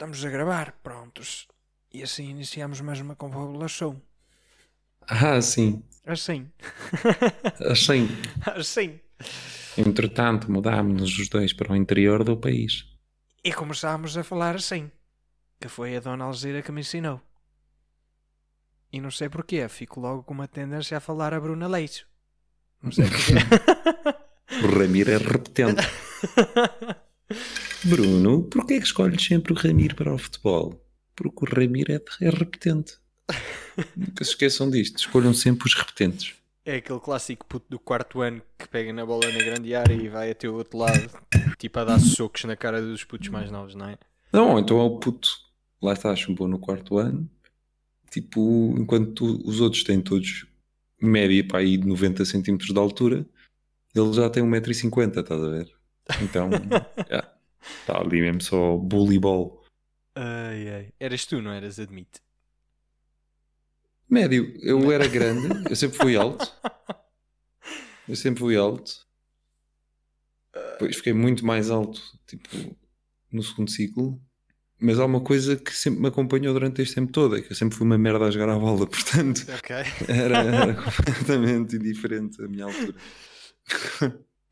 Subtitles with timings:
[0.00, 1.46] estamos a gravar, prontos.
[1.92, 4.00] E assim iniciamos mais uma confabulação.
[5.06, 5.84] Ah, sim.
[6.06, 6.50] Assim.
[7.60, 8.08] Assim.
[8.56, 8.98] assim.
[9.76, 12.86] Entretanto, mudámos-nos os dois para o interior do país.
[13.44, 14.90] E começámos a falar assim.
[15.60, 17.20] Que foi a Dona Alzira que me ensinou.
[18.90, 22.06] E não sei porquê, fico logo com uma tendência a falar a Bruna Leite.
[22.82, 23.34] Não sei porquê.
[24.64, 25.80] O Ramiro é repetente.
[27.84, 30.80] Bruno, porquê é que escolhes sempre o Ramiro para o futebol?
[31.14, 32.94] Porque o Ramiro é, é repetente.
[33.96, 34.98] Nunca se esqueçam disto.
[34.98, 36.34] Escolham sempre os repetentes.
[36.64, 40.08] É aquele clássico puto do quarto ano que pega na bola na grande área e
[40.08, 41.10] vai até o outro lado,
[41.58, 43.98] tipo a dar socos na cara dos putos mais novos, não é?
[44.32, 45.28] Não, então é o puto.
[45.82, 47.28] Lá está, chumbou no quarto ano.
[48.10, 50.46] Tipo, enquanto tu- os outros têm todos
[51.00, 53.26] média para aí de 90 centímetros de altura,
[53.94, 55.70] ele já tem 1,50m, estás a ver?
[56.22, 56.50] Então,
[57.10, 57.32] já.
[57.80, 59.64] Está ali mesmo só bully ball.
[60.14, 60.92] Ai, ai.
[60.98, 61.78] Eras tu, não eras?
[61.78, 62.20] Admite.
[64.08, 66.52] Médio, eu era grande, eu sempre fui alto.
[68.08, 69.06] Eu sempre fui alto.
[70.52, 72.48] Depois fiquei muito mais alto, tipo,
[73.30, 74.20] no segundo ciclo.
[74.80, 77.56] Mas há uma coisa que sempre me acompanhou durante este tempo todo, é que eu
[77.56, 79.76] sempre fui uma merda a jogar à bola, portanto Ok.
[80.08, 82.94] era, era completamente indiferente a minha altura.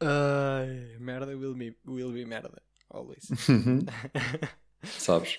[0.00, 2.62] Ai, merda will be, will be merda.
[2.90, 3.28] Always.
[4.84, 5.38] Sabes?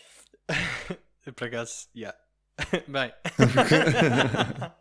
[1.35, 2.17] Por acaso, yeah.
[2.87, 3.13] Bem.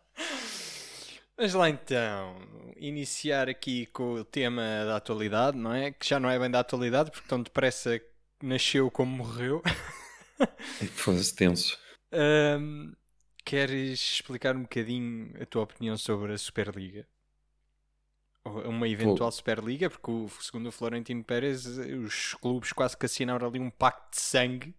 [1.36, 2.36] Mas lá então,
[2.76, 5.92] iniciar aqui com o tema da atualidade, não é?
[5.92, 8.00] Que já não é bem da atualidade, porque tão depressa
[8.42, 9.62] nasceu como morreu.
[10.94, 11.78] Fosse tenso.
[12.12, 12.92] Ahm,
[13.44, 17.06] queres explicar um bocadinho a tua opinião sobre a Superliga?
[18.68, 23.58] Uma eventual Superliga, porque o, segundo o Florentino Pérez, os clubes quase que assinaram ali
[23.60, 24.74] um pacto de sangue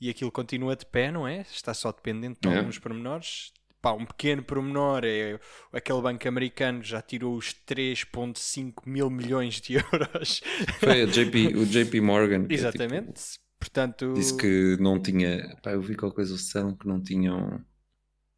[0.00, 1.40] e aquilo continua de pé, não é?
[1.42, 2.58] Está só dependente de É.
[2.58, 3.52] alguns pormenores.
[3.82, 5.40] Pá, um pequeno pormenor é
[5.72, 10.42] aquele banco americano já tirou os 3,5 mil milhões de euros.
[10.78, 12.46] Foi JP, o JP Morgan.
[12.46, 13.22] que é, tipo, Exatamente.
[13.58, 15.56] Portanto, disse que não tinha.
[15.62, 17.62] Pá, eu vi qualquer coisa, disseram que não tinham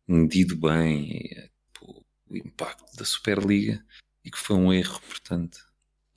[0.06, 3.84] medido bem eh, tipo, o impacto da Superliga
[4.25, 5.59] e que foi um erro, portanto.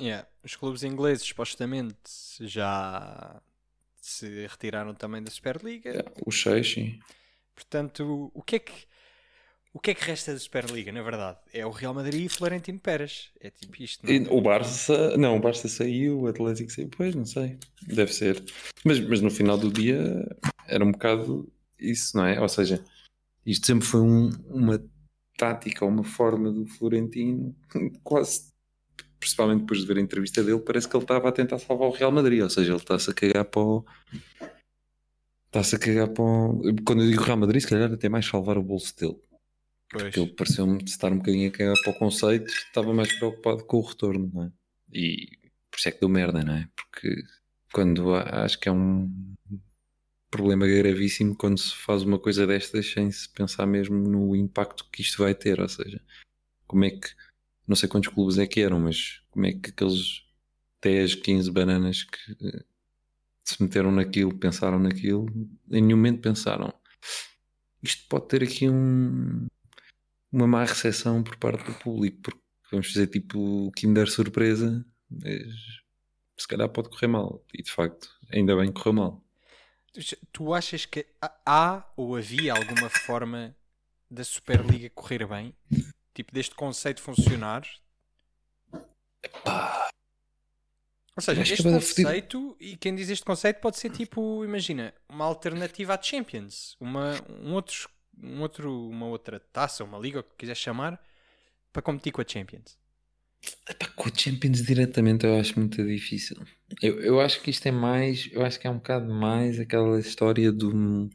[0.01, 1.97] Yeah, Os clubes ingleses supostamente
[2.41, 3.41] já
[3.95, 5.89] se retiraram também da Superliga.
[5.89, 6.99] é, Os seis, sim.
[7.55, 8.73] Portanto, o que é que
[9.73, 11.37] o que é que resta da Superliga, na verdade?
[11.51, 13.29] É o Real Madrid e Florentino Pérez.
[13.41, 14.19] É tipo isto, não é?
[14.31, 18.41] O Barça, não, o Barça saiu, o Atlético saiu, pois, não sei, deve ser.
[18.85, 20.25] Mas, mas no final do dia
[20.67, 22.39] era um bocado isso, não é?
[22.39, 22.81] Ou seja,
[23.45, 24.81] isto sempre foi um- uma
[25.37, 27.55] tática, uma forma do Florentino,
[28.03, 28.51] quase,
[29.19, 31.91] principalmente depois de ver a entrevista dele, parece que ele estava a tentar salvar o
[31.91, 33.85] Real Madrid, ou seja, ele está-se a cagar para o.
[35.47, 36.61] Está-se a cagar para o...
[36.85, 39.17] Quando eu digo Real Madrid, se calhar até mais salvar o bolso dele.
[39.89, 40.03] Pois.
[40.03, 43.77] Porque ele pareceu-me estar um bocadinho a cagar para o conceito, estava mais preocupado com
[43.77, 44.51] o retorno, não é?
[44.91, 45.27] E
[45.71, 46.67] por isso é que deu merda, não é?
[46.75, 47.23] Porque
[47.71, 49.09] quando acho que é um
[50.29, 55.01] problema gravíssimo quando se faz uma coisa destas sem se pensar mesmo no impacto que
[55.01, 56.01] isto vai ter, ou seja,
[56.67, 57.09] como é que
[57.67, 60.23] não sei quantos clubes é que eram, mas como é que aqueles
[60.81, 62.63] 10, 15 bananas que eh,
[63.43, 65.25] se meteram naquilo, pensaram naquilo,
[65.71, 66.73] em nenhum momento pensaram
[67.85, 69.47] isto pode ter aqui um,
[70.31, 75.53] uma má recepção por parte do público, porque vamos fazer tipo Kinder surpresa, mas
[76.37, 77.45] se calhar pode correr mal.
[77.53, 79.24] E de facto, ainda bem que correu mal.
[80.31, 83.55] Tu- achas que há- ou havia alguma forma
[84.09, 85.55] da Superliga correr bem?
[86.13, 87.63] Tipo, deste conceito funcionar?
[91.17, 91.79] Ou seja, este é fedido.
[91.79, 97.13] conceito, e quem diz este conceito pode ser tipo, imagina, uma alternativa à Champions, uma,
[97.29, 97.89] um outro,
[98.21, 101.01] um outro, uma outra taça, uma liga, o que quiser chamar,
[101.71, 102.77] para competir com a Champions.
[103.69, 106.37] Epá, com a Champions diretamente eu acho muito difícil.
[106.81, 109.99] Eu, eu acho que isto é mais, eu acho que é um bocado mais aquela
[109.99, 111.09] história do,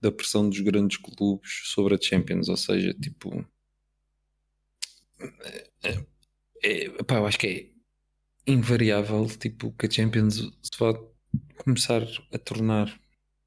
[0.00, 3.46] da pressão dos grandes clubes sobre a Champions, ou seja, tipo.
[5.82, 6.04] É,
[6.64, 10.94] é, epá, eu acho que é invariável tipo, que a Champions se vai
[11.58, 12.02] começar
[12.32, 13.00] a tornar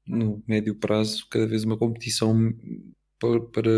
[0.06, 2.54] no médio prazo cada vez uma competição
[3.18, 3.70] para, para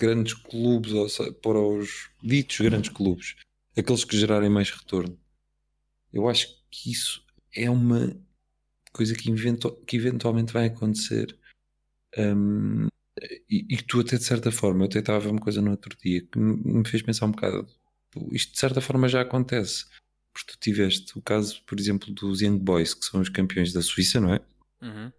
[0.00, 3.36] grandes clubes, ou seja, para os ditos grandes clubes,
[3.76, 5.18] aqueles que gerarem mais retorno.
[6.12, 7.24] Eu acho que isso
[7.54, 8.16] é uma
[8.92, 11.38] coisa que, evento- que eventualmente vai acontecer.
[12.16, 12.88] Hum,
[13.48, 15.60] e, e que tu até de certa forma, eu até estava a ver uma coisa
[15.60, 17.68] no outro dia que me me fez pensar um bocado.
[18.32, 19.84] Isto de certa forma já acontece.
[20.32, 23.82] Porque tu tiveste o caso, por exemplo, dos Young Boys, que são os campeões da
[23.82, 24.40] Suíça, não é?
[24.80, 25.12] Uhum.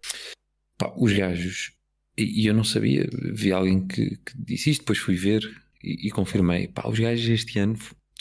[0.78, 1.74] Pá, os gajos,
[2.18, 5.42] e, e eu não sabia, vi alguém que, que disse isto, depois fui ver
[5.84, 6.68] e, e confirmei.
[6.68, 7.78] Pá, os gajos este ano,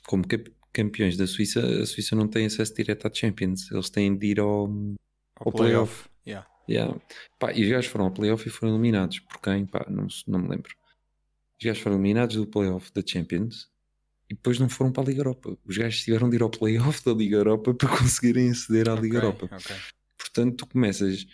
[0.06, 0.24] como
[0.72, 4.40] campeões da Suíça, a Suíça não tem acesso direto à Champions, eles têm de ir
[4.40, 4.70] ao,
[5.36, 6.04] ao playoff.
[6.04, 6.46] Play yeah.
[6.68, 7.00] Yeah.
[7.38, 9.66] Pá, e os gajos foram ao playoff e foram eliminados por quem?
[9.66, 10.72] Pá, não, não me lembro.
[11.58, 13.68] Os gajos foram eliminados do playoff da Champions
[14.30, 15.58] e depois não foram para a Liga Europa.
[15.64, 19.18] Os gajos tiveram de ir ao playoff da Liga Europa para conseguirem aceder à Liga
[19.18, 19.56] Ok, Europa.
[19.56, 19.76] ok.
[20.16, 21.26] Portanto, tu começas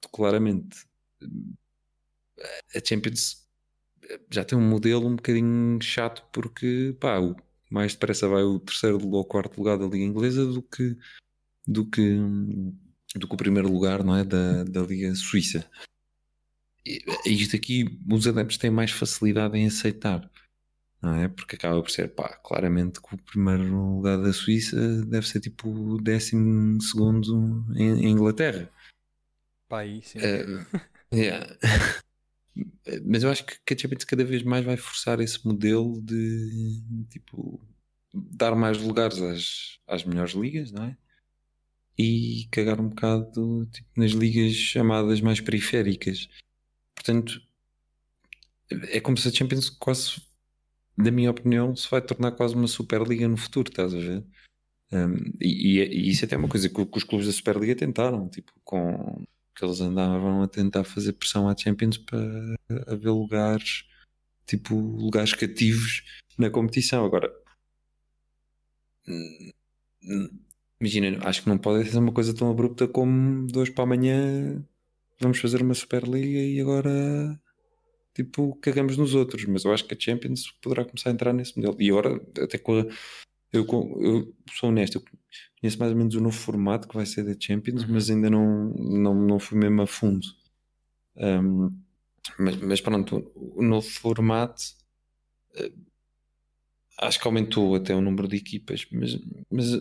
[0.00, 0.84] tu claramente
[2.74, 3.42] a Champions
[4.30, 7.18] já tem um modelo um bocadinho chato porque pá,
[7.70, 10.96] mais depressa vai o terceiro ou quarto lugar da Liga Inglesa do que
[11.66, 12.18] do que
[13.14, 15.68] do que o primeiro lugar não é da, da Liga Suíça.
[16.84, 20.28] E, isto aqui os adeptos têm mais facilidade em aceitar,
[21.00, 21.28] não é?
[21.28, 25.68] Porque acaba por ser, pá, claramente que o primeiro lugar da Suíça deve ser tipo
[25.68, 28.68] o décimo segundo em, em Inglaterra.
[29.68, 30.18] Pá, aí, sim.
[30.20, 30.44] Eh,
[31.12, 31.46] yeah.
[33.04, 37.60] Mas eu acho que, a Champions cada vez mais vai forçar esse modelo de tipo
[38.14, 40.96] dar mais lugares às, às melhores ligas, não é?
[41.98, 46.28] E cagar um bocado tipo, nas ligas chamadas mais periféricas.
[46.94, 47.40] Portanto,
[48.70, 50.22] é como se a Champions quase,
[50.96, 54.24] na minha opinião, se vai tornar quase uma Superliga no futuro, estás a ver?
[54.92, 57.74] Um, e, e- e isso até é uma coisa que, que os clubes da Superliga
[57.74, 62.20] tentaram, tipo, com que eles andavam a tentar fazer pressão à Champions para
[62.86, 63.84] haver lugares,
[64.46, 66.02] tipo, lugares cativos
[66.38, 67.04] na competição.
[67.04, 67.30] Agora,
[70.02, 70.28] hum,
[70.80, 74.64] imagina, acho que não pode ser uma coisa tão abrupta como de hoje para amanhã
[75.20, 77.40] vamos fazer uma Superliga e agora
[78.14, 79.44] tipo cagamos nos outros.
[79.46, 81.76] Mas eu acho que a Champions poderá começar a entrar nesse modelo.
[81.80, 82.86] E agora, até com a-
[83.52, 83.66] eu,
[84.00, 85.02] eu sou honesto, eu
[85.60, 87.92] conheço mais ou menos o novo formato que vai ser da Champions, Uhum.
[87.92, 90.26] mas ainda não, não, não fui mesmo a fundo.
[91.16, 91.70] Um,
[92.38, 94.62] mas, mas pronto, o novo formato
[95.54, 95.70] eh,
[96.98, 99.18] acho que aumentou até o número de equipas, mas,
[99.50, 99.72] mas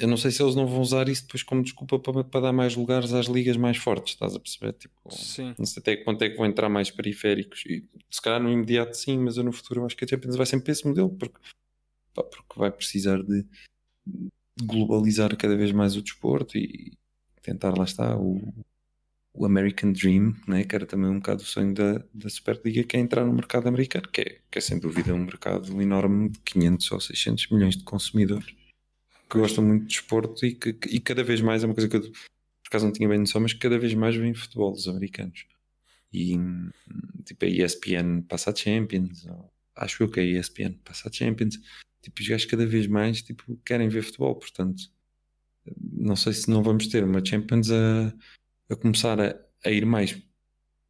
[0.00, 2.52] eu não sei se eles não vão usar isso depois como desculpa para, para dar
[2.52, 4.72] mais lugares às ligas mais fortes, estás a perceber?
[4.74, 5.54] Tipo, Sim.
[5.58, 7.64] não sei até quanto é que vão entrar mais periféricos.
[7.66, 10.46] E, se calhar no imediato sim, mas eu no futuro acho que a Champions vai
[10.46, 11.38] sempre esse modelo, porque,
[12.22, 13.44] pá, porque vai precisar de
[14.60, 16.92] globalizar cada vez mais o desporto e
[17.42, 18.52] tentar, lá está, o,
[19.32, 20.64] o American Dream, né?
[20.64, 23.68] que era também um bocado o sonho da, da Superliga, que é entrar no mercado
[23.68, 27.76] americano, que é, que é sem dúvida um mercado enorme de 500 ou 600 milhões
[27.76, 28.58] de consumidores
[29.28, 31.96] que gostam muito de desporto e que, e cada vez mais é uma coisa que
[31.96, 35.46] eu por acaso não tinha bem noção, mas cada vez mais vem futebol dos americanos.
[36.12, 36.36] E
[37.24, 39.26] tipo a ESPN passa a Champions,
[39.74, 41.58] acho eu que a ESPN passa a Champions.
[42.08, 44.82] Tipo, os gajos cada vez mais tipo, querem ver futebol, portanto,
[45.92, 48.12] não sei se não vamos ter uma Champions a,
[48.70, 50.20] a começar a, a ir mais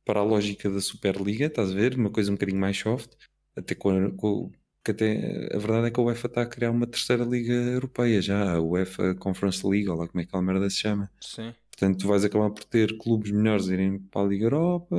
[0.05, 1.95] para a lógica da Superliga, estás a ver?
[1.97, 3.11] Uma coisa um bocadinho mais soft,
[3.57, 4.51] até com, a- com-
[4.85, 8.23] que até a verdade é que a UEFA está a criar uma terceira liga europeia
[8.23, 11.11] já, a UEFA Conference League, ou lá como é que aquela merda se chama.
[11.21, 11.53] Sim.
[11.71, 14.97] Portanto, tu vais acabar por ter clubes melhores a irem para a Liga Europa,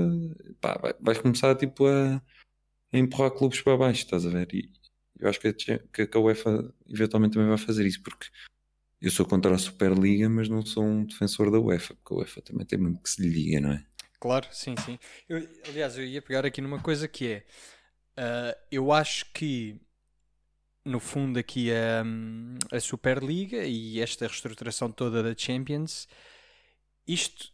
[0.62, 2.22] pá, vai- vais começar tipo a,
[2.94, 4.48] a empurrar clubes para baixo, estás a ver?
[4.54, 4.70] E
[5.20, 8.28] eu acho que a, que a UEFA eventualmente também vai fazer isso, porque
[9.02, 12.42] eu sou contra a Superliga, mas não sou um defensor da UEFA, porque a UEFA
[12.42, 13.86] também tem muito que se lhe liga, não é?
[14.20, 15.00] Claro, sim, sim.
[15.28, 17.46] Eu- aliás, eu ia pegar aqui numa coisa que é.
[18.18, 19.80] ah, eu acho que,
[20.84, 22.04] no fundo, aqui a,
[22.76, 26.08] a Superliga e esta reestruturação toda da Champions,
[27.08, 27.52] isto.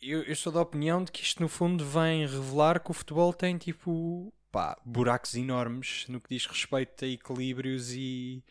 [0.00, 3.32] Eu, eu sou da opinião de que isto, no fundo, vem revelar que o futebol
[3.34, 8.42] tem, tipo, pá, buracos enormes no que diz respeito a equilíbrios e.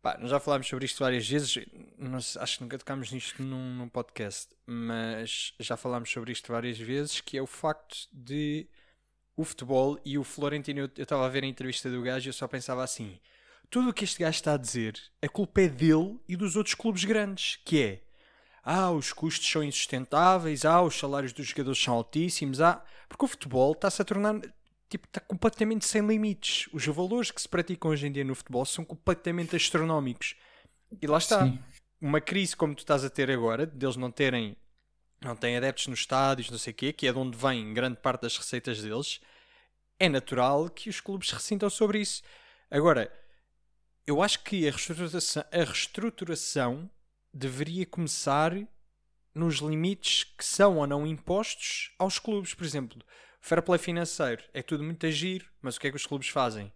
[0.00, 1.66] Pá, nós já falámos sobre isto várias vezes, sei-
[2.40, 7.20] acho que nunca tocámos nisto num, num podcast, mas já falámos sobre isto várias vezes,
[7.20, 8.66] que é o facto de
[9.36, 12.32] o futebol e o Florentino, eu estava a ver a entrevista do gajo e eu
[12.32, 13.18] só pensava assim,
[13.70, 16.74] tudo o que este gajo está a dizer, a culpa é dele e dos outros
[16.74, 18.02] clubes grandes, que é,
[18.64, 23.28] ah, os custos são insustentáveis, ah, os salários dos jogadores são altíssimos, ah, porque o
[23.28, 24.34] futebol está-se a tornar,
[24.92, 26.68] tipo, está completamente sem limites.
[26.72, 30.36] Os valores que se praticam hoje em dia no futebol são completamente astronómicos.
[31.00, 31.44] E lá está.
[31.44, 31.58] Sim.
[32.00, 34.56] Uma crise como tu estás a ter agora, deles não terem,
[35.20, 37.96] não têm adeptos nos estádios, não sei o quê, que é de onde vem grande
[38.00, 39.20] parte das receitas deles,
[40.00, 42.22] é natural que os clubes ressintam sobre isso.
[42.68, 43.10] Agora,
[44.04, 46.90] eu acho que a reestruturação, a reestruturação
[47.32, 48.52] deveria começar
[49.32, 52.52] nos limites que são ou não impostos aos clubes.
[52.52, 53.00] Por exemplo,
[53.42, 56.72] fair play financeiro é tudo muito agir, mas o que é que os clubes fazem?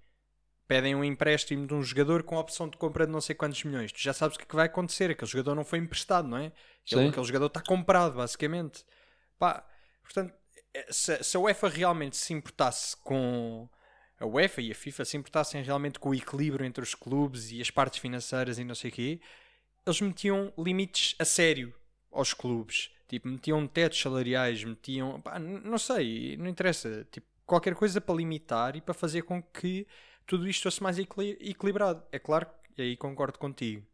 [0.68, 3.62] Pedem um empréstimo de um jogador com a opção de compra de não sei quantos
[3.62, 3.92] milhões.
[3.92, 5.08] Tu já sabes o que é que vai acontecer.
[5.12, 6.52] Aquele jogador não foi emprestado, não é?
[6.85, 8.85] Aquele, aquele jogador está comprado, basicamente.
[9.38, 9.64] Pá,
[10.02, 10.35] portanto,
[10.75, 13.68] eh, se, se a UEFA realmente se importasse com
[14.18, 17.61] a UEFA e a FIFA se importassem realmente com o equilíbrio entre os clubes e
[17.61, 19.20] as partes financeiras e não sei o quê,
[19.87, 21.73] eles metiam limites a sério
[22.16, 22.90] aos clubes.
[23.08, 25.20] Tipo, metiam tetos salariais, metiam.
[25.20, 27.06] Pá, não sei, não interessa.
[27.11, 29.87] Tipo, qualquer coisa para limitar e para fazer com que
[30.26, 32.02] tudo isto fosse mais equilibrado.
[32.11, 32.46] É claro,
[32.76, 33.87] e aí concordo contigo.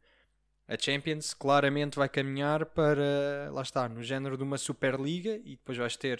[0.67, 5.77] A Champions claramente vai caminhar para, lá está, no género de uma Superliga e depois
[5.77, 6.19] vais ter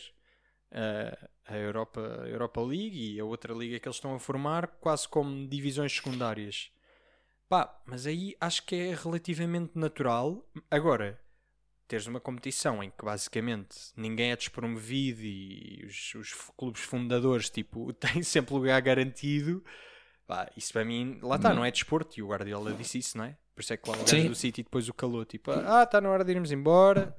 [0.73, 4.67] uh, a Europa, a Europa League e a outra liga que eles estão a formar
[4.67, 6.71] quase como divisões secundárias.
[7.49, 10.47] Pá, mas aí acho que é relativamente natural.
[10.71, 11.21] Agora,
[11.93, 17.93] teres uma competição em que basicamente ninguém é despromovido e os, os clubes fundadores tipo,
[18.01, 19.63] têm sempre lugar garantido,
[20.27, 22.19] pá, isso para mim, lá está, não é desporto.
[22.19, 23.37] E o Guardiola disse isso, não é?
[23.55, 26.09] Por isso é que lá o do City depois o calou, tipo, ah, está na
[26.09, 27.15] hora de irmos embora.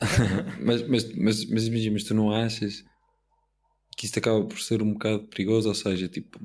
[0.60, 2.84] mas, mas, mas, mas imagina, mas tu não achas
[3.96, 5.68] que isto acaba por ser um bocado perigoso?
[5.68, 6.40] Ou seja, tipo,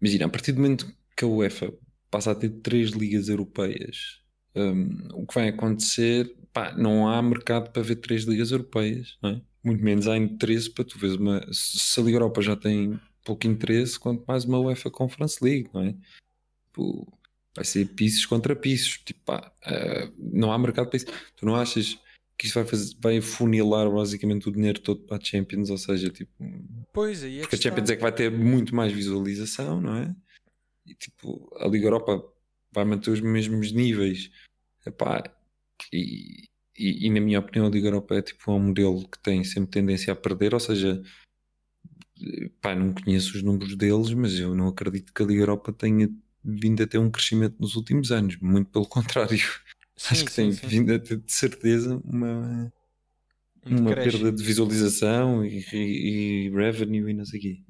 [0.00, 1.74] imagina, a partir do momento que a UEFA
[2.10, 4.23] passa a ter três ligas europeias,
[4.54, 9.30] um, o que vai acontecer, pá, não há mercado para ver três ligas europeias, não
[9.30, 9.40] é?
[9.62, 11.44] Muito menos há interesse para tu veres uma.
[11.50, 15.82] Se a Liga Europa já tem pouco interesse, quanto mais uma UEFA Conference League, não
[15.82, 15.94] é?
[16.66, 17.10] Tipo,
[17.56, 18.98] vai ser pisos contra pisos.
[18.98, 21.06] Tipo, pá, uh, não há mercado para isso.
[21.34, 21.98] Tu não achas
[22.36, 26.10] que isso vai, fazer, vai funilar basicamente o dinheiro todo para a Champions, ou seja,
[26.10, 26.32] tipo.
[26.92, 30.14] Pois aí é Porque a Champions é que vai ter muito mais visualização, não é?
[30.86, 32.22] E tipo, a Liga Europa
[32.74, 34.30] vai manter os mesmos níveis.
[34.86, 35.22] Epá,
[35.92, 39.44] e, e, e, na minha opinião a Liga Europa é tipo um modelo que tem
[39.44, 41.02] sempre tendência a perder, ou seja,
[42.60, 46.10] pá, não conheço os números deles, mas eu não acredito que a Liga Europa tenha
[46.44, 49.38] vindo a ter um crescimento nos últimos anos, muito pelo contrário.
[49.96, 50.66] Sim, Acho que sim, tem sim.
[50.66, 52.72] vindo a ter de certeza uma,
[53.64, 57.62] uma perda de visualização e, e, e, revenue e não sei o quê.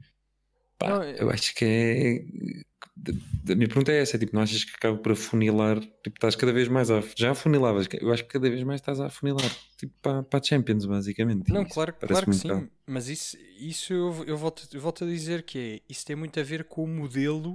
[0.78, 1.16] Pá, não, eu...
[1.16, 2.25] eu acho que é.
[2.96, 5.80] A minha pergunta é essa: é, tipo, não achas que acaba por afunilar?
[5.80, 7.02] Tipo, estás cada vez mais a.
[7.16, 10.42] Já afunilavas, eu acho que cada vez mais estás a afunilar tipo, para, para a
[10.42, 11.52] Champions, basicamente.
[11.52, 15.42] Não, claro, claro que sim, mas isso, isso eu, eu, volto, eu volto a dizer
[15.42, 17.54] que é, isso tem muito a ver com o modelo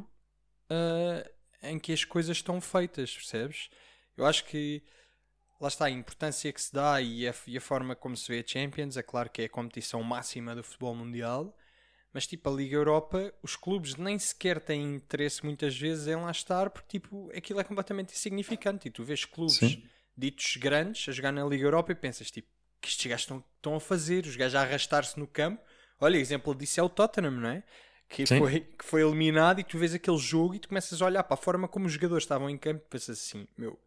[0.69, 1.29] uh,
[1.63, 3.69] em que as coisas estão feitas, percebes?
[4.17, 4.83] Eu acho que
[5.59, 8.39] lá está a importância que se dá e a, e a, forma como se vê
[8.39, 8.97] a Champions.
[8.97, 11.55] É claro que é a competição máxima do futebol mundial,
[12.13, 16.31] mas tipo a Liga Europa, os clubes nem sequer têm interesse muitas vezes em lá
[16.31, 18.87] estar porque tipo aquilo é completamente insignificante.
[18.87, 19.83] E tu vês clubes Sim.
[20.17, 22.47] ditos grandes a jogar na Liga Europa e pensas tipo
[22.81, 25.61] que estes gajos estão, estão a fazer, os gajos a arrastar-se no campo.
[25.99, 27.63] Olha, exemplo disso é o Tottenham, não é?
[28.07, 31.23] Que foi, que foi eliminado e tu vês aquele jogo e tu começas a olhar
[31.23, 33.77] para a forma como os jogadores estavam em campo e pensas assim, meu,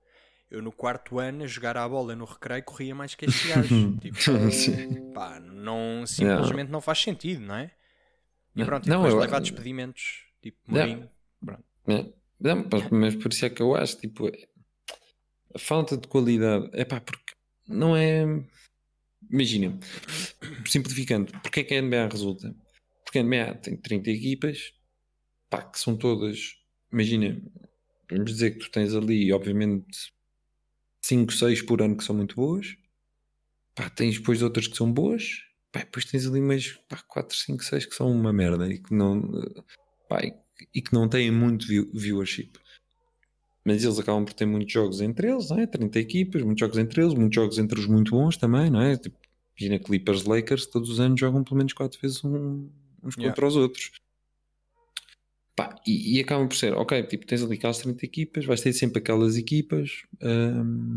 [0.48, 3.96] eu no quarto ano a jogar a bola no recreio corria mais que este gajo.
[3.98, 6.74] tipo, pá, não, simplesmente não.
[6.74, 7.72] não faz sentido, não é?
[8.54, 9.20] E pronto, não, e depois eu...
[9.20, 11.08] levar despedimentos, tipo Mourinho.
[12.40, 14.30] Não, mas, mas por isso é que eu acho, tipo,
[15.54, 17.34] a falta de qualidade, é pá, porque
[17.68, 18.24] não é.
[19.30, 19.78] Imagina,
[20.66, 22.54] simplificando, porque é que a NBA resulta?
[23.04, 24.74] Porque a NBA tem 30 equipas,
[25.48, 26.56] pá, que são todas,
[26.92, 27.40] imagina,
[28.10, 30.12] vamos dizer que tu tens ali, obviamente,
[31.02, 32.76] 5, 6 por ano que são muito boas.
[33.74, 35.42] Pá, tens depois outras que são boas.
[35.72, 38.94] Pá, depois tens ali mais pá, 4, 5, 6 que são uma merda e que
[38.94, 39.22] não,
[40.06, 40.20] pá,
[40.74, 42.58] e que não têm muito viewership.
[43.64, 45.66] Mas eles acabam por ter muitos jogos entre eles, não é?
[45.66, 48.96] 30 equipas, muitos jogos entre eles, muitos jogos entre os muito bons também, não é?
[48.96, 49.16] Tipo,
[49.56, 52.68] imagina Clippers Lakers, todos os anos jogam pelo menos 4 vezes um,
[53.02, 53.30] uns yeah.
[53.30, 53.92] contra os outros.
[55.56, 58.72] Pá, e, e acabam por ser, ok, tipo, tens ali aquelas 30 equipas, vais ter
[58.72, 60.96] sempre aquelas equipas, um,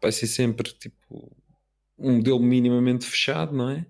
[0.00, 1.34] vai ser sempre tipo
[1.98, 3.86] um modelo minimamente fechado, não é?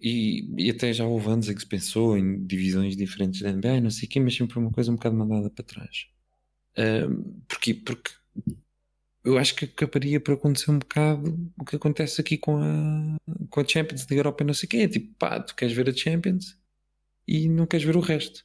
[0.00, 3.80] E, e até já houve anos em que se pensou em divisões diferentes da NBA,
[3.80, 6.06] não sei o quê, mas sempre uma coisa um bocado mandada para trás.
[6.76, 7.74] Um, porquê?
[7.74, 8.10] Porque
[9.24, 13.16] eu acho que acabaria por acontecer um bocado o que acontece aqui com a,
[13.48, 14.88] com a Champions da Europa e não sei o quê.
[14.88, 16.58] Tipo, pá, tu queres ver a Champions?
[17.26, 18.44] e não queres ver o resto.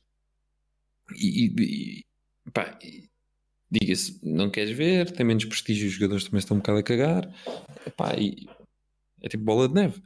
[1.16, 2.06] E, e,
[2.52, 2.78] pá,
[3.72, 7.34] diga-se, não queres ver, tem menos prestígio, os jogadores também estão um bocado a cagar,
[7.96, 8.48] pá, e
[9.22, 10.02] é tipo bola de neve.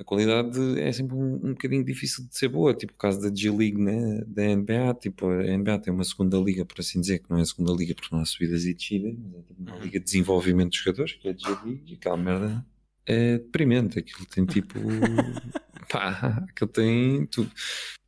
[0.00, 3.34] A qualidade é sempre um, um bocadinho difícil de ser boa, tipo o caso da
[3.34, 4.22] G-League, né?
[4.26, 7.42] da NBA, tipo a NBA tem uma segunda liga, por assim dizer, que não é
[7.42, 9.82] a segunda liga porque não há subidas e descidas, mas é tipo uma uhum.
[9.82, 12.66] liga de desenvolvimento de jogadores, que é a G-League, e aquela merda
[13.06, 14.78] é deprimente, aquilo tem tipo
[15.90, 17.50] pá, aquilo tem tudo.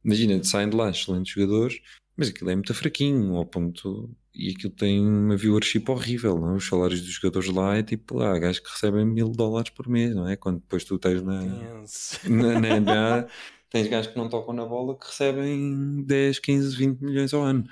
[0.04, 1.80] Imagina, saem de lá excelentes jogadores,
[2.16, 4.14] mas aquilo é muito fraquinho, ao ponto.
[4.34, 6.54] E aquilo tem uma viewership horrível, não?
[6.54, 6.56] É?
[6.56, 10.14] Os salários dos jogadores lá é tipo, ah, gajos que recebem mil dólares por mês,
[10.14, 10.36] não é?
[10.36, 13.28] Quando depois tu tens na, na, na NBA,
[13.70, 17.64] tens gajos que não tocam na bola que recebem 10, 15, 20 milhões ao ano.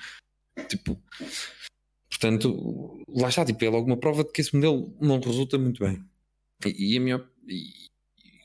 [0.69, 0.97] Tipo,
[2.09, 5.85] portanto, lá está, tipo, é logo uma prova de que esse modelo não resulta muito
[5.85, 6.05] bem.
[6.65, 7.29] E, e a minha.
[7.49, 7.91] E,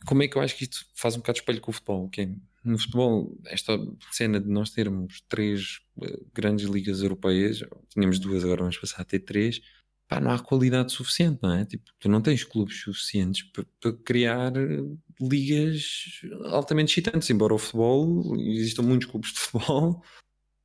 [0.07, 2.05] como é que eu acho que isto faz um bocado de espelho com o futebol?
[2.05, 2.33] Okay?
[2.63, 3.77] No futebol, esta
[4.11, 9.05] cena de nós termos três uh, grandes ligas europeias, tínhamos duas, agora vamos passar a
[9.05, 9.61] ter três,
[10.07, 11.65] pá, não há qualidade suficiente, não é?
[11.65, 14.83] Tipo, tu não tens clubes suficientes para, para criar eh,
[15.21, 20.03] ligas altamente excitantes, embora o futebol, existam muitos clubes de futebol,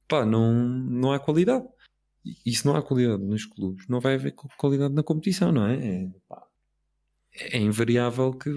[0.08, 1.66] pá, não, não há qualidade.
[2.46, 6.04] E se não há qualidade nos clubes, não vai haver qualidade na competição, não é?
[6.04, 6.46] É, pá,
[7.34, 8.50] é invariável que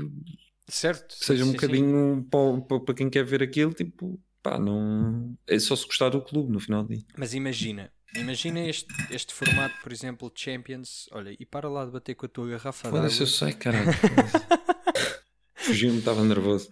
[0.67, 5.38] certo, seja sim, um bocadinho para, para quem quer ver aquilo, tipo, pá, não.
[5.48, 7.03] É só se gostar do clube no final do dia.
[7.17, 11.10] Mas imagina, imagina este, este formato, por exemplo, Champions.
[11.12, 13.01] Olha, e para lá de bater com a tua garrafa d'água.
[13.01, 13.91] Foda-se, eu sei, caralho.
[15.55, 16.72] Fugiu-me, estava nervoso.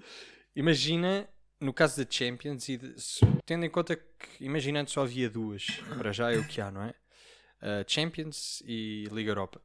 [0.56, 1.28] Imagina,
[1.60, 2.96] no caso da Champions, e de,
[3.46, 5.66] tendo em conta que, imaginando só havia duas,
[5.98, 6.90] para já é o que há, não é?
[7.60, 9.62] Uh, Champions e Liga Europa.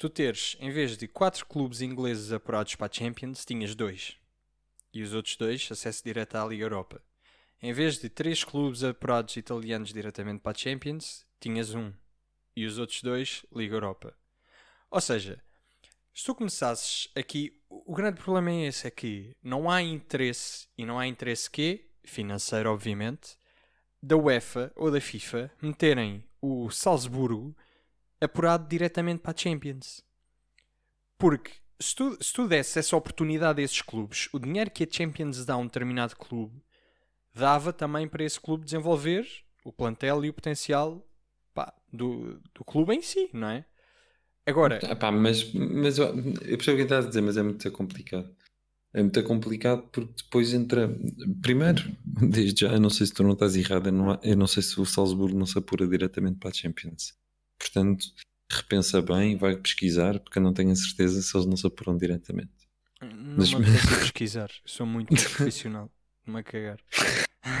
[0.00, 4.16] Tu teres, em vez de quatro clubes ingleses apurados para a Champions, tinhas dois.
[4.94, 7.04] E os outros dois, acesso direto à Liga Europa.
[7.60, 11.92] Em vez de três clubes apurados italianos diretamente para a Champions, tinhas um.
[12.56, 14.16] E os outros dois, Liga Europa.
[14.90, 15.38] Ou seja,
[16.14, 20.86] se tu começasses aqui, o grande problema é esse, é que não há interesse, e
[20.86, 23.36] não há interesse que, financeiro obviamente,
[24.02, 27.54] da UEFA ou da FIFA meterem o Salzburgo
[28.20, 30.02] apurado diretamente para a Champions.
[31.18, 34.88] Porque se tu, se tu desse essa oportunidade a esses clubes, o dinheiro que a
[34.90, 36.62] Champions dá a um determinado clube
[37.34, 39.26] dava também para esse clube desenvolver
[39.64, 41.06] o plantel e o potencial
[41.54, 43.64] pá, do, do clube em si, não é?
[44.46, 44.80] Agora.
[44.82, 48.28] Epá, mas, mas eu, eu percebo o que estás a dizer, mas é muito complicado.
[48.92, 50.90] É muito complicado porque depois entra.
[51.40, 51.82] Primeiro,
[52.28, 54.62] desde já, eu não sei se tu não estás errado, eu não, eu não sei
[54.62, 57.14] se o Salzburgo não se apura diretamente para a Champions.
[57.60, 58.06] Portanto,
[58.50, 61.96] repensa bem, vai pesquisar, porque eu não tenho a certeza se eles não se apuram
[61.96, 62.50] diretamente.
[63.00, 63.86] Não mas, me mas...
[64.00, 65.90] pesquisar, sou muito profissional,
[66.26, 66.78] não cagar.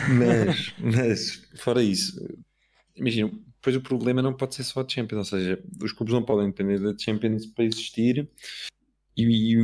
[0.08, 2.18] Mas, mas, fora isso,
[2.96, 6.24] imagina, depois o problema não pode ser só a Champions, ou seja, os clubes não
[6.24, 8.28] podem depender da Champions para existir
[9.16, 9.56] e,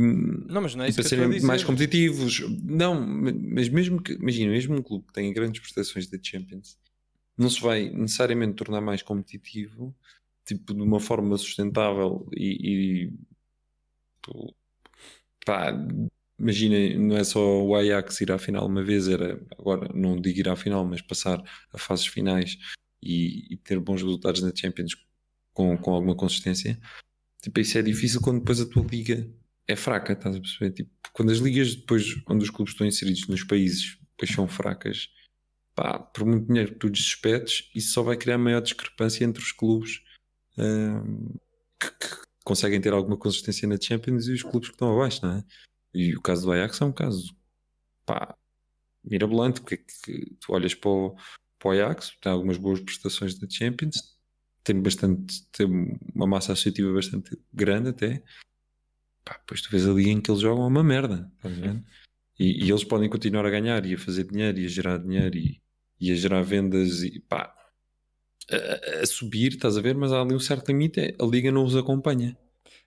[0.47, 2.41] não, mas não é para serem mais competitivos.
[2.63, 6.77] Não, mas mesmo que, imagina, mesmo um clube que tenha grandes prestações da Champions
[7.37, 9.95] não se vai necessariamente tornar mais competitivo,
[10.47, 13.13] tipo, de uma forma sustentável e, e
[15.45, 15.71] pá,
[16.39, 20.39] imagina, não é só o Ajax ir à final uma vez, era agora não digo
[20.39, 22.57] ir à final, mas passar a fases finais
[23.03, 24.95] e, e ter bons resultados na Champions
[25.53, 26.79] com, com alguma consistência.
[27.41, 29.29] Tipo, isso é difícil quando depois a tua liga
[29.67, 30.71] é fraca, estás a perceber?
[30.71, 35.09] Tipo, quando as ligas depois, onde os clubes estão inseridos nos países, depois são fracas,
[35.75, 39.51] pá, por muito dinheiro que tu despedes, isso só vai criar maior discrepância entre os
[39.51, 40.01] clubes
[41.79, 45.37] que, que, conseguem ter alguma consistência na Champions e os clubes que estão abaixo, não
[45.37, 45.43] é?
[45.93, 47.35] E o caso do Ajax é um caso,
[48.05, 48.37] pá,
[49.03, 51.15] mirabolante, porque é que tu olhas para o,
[51.59, 54.17] para o Ajax, tem algumas boas prestações da Champions,
[54.63, 55.65] tem bastante, tem
[56.13, 58.23] uma massa associativa bastante grande até.
[59.23, 61.85] Pá, depois tu vês ali em que eles jogam uma merda, estás vendo?
[62.39, 65.37] E, e, eles podem continuar a ganhar e a fazer dinheiro e a gerar dinheiro
[65.37, 65.61] e,
[65.99, 67.56] e a gerar vendas e pá,
[68.51, 69.95] a, a, subir, estás a ver?
[69.95, 72.37] Mas há ali um certo limite, a liga não os acompanha.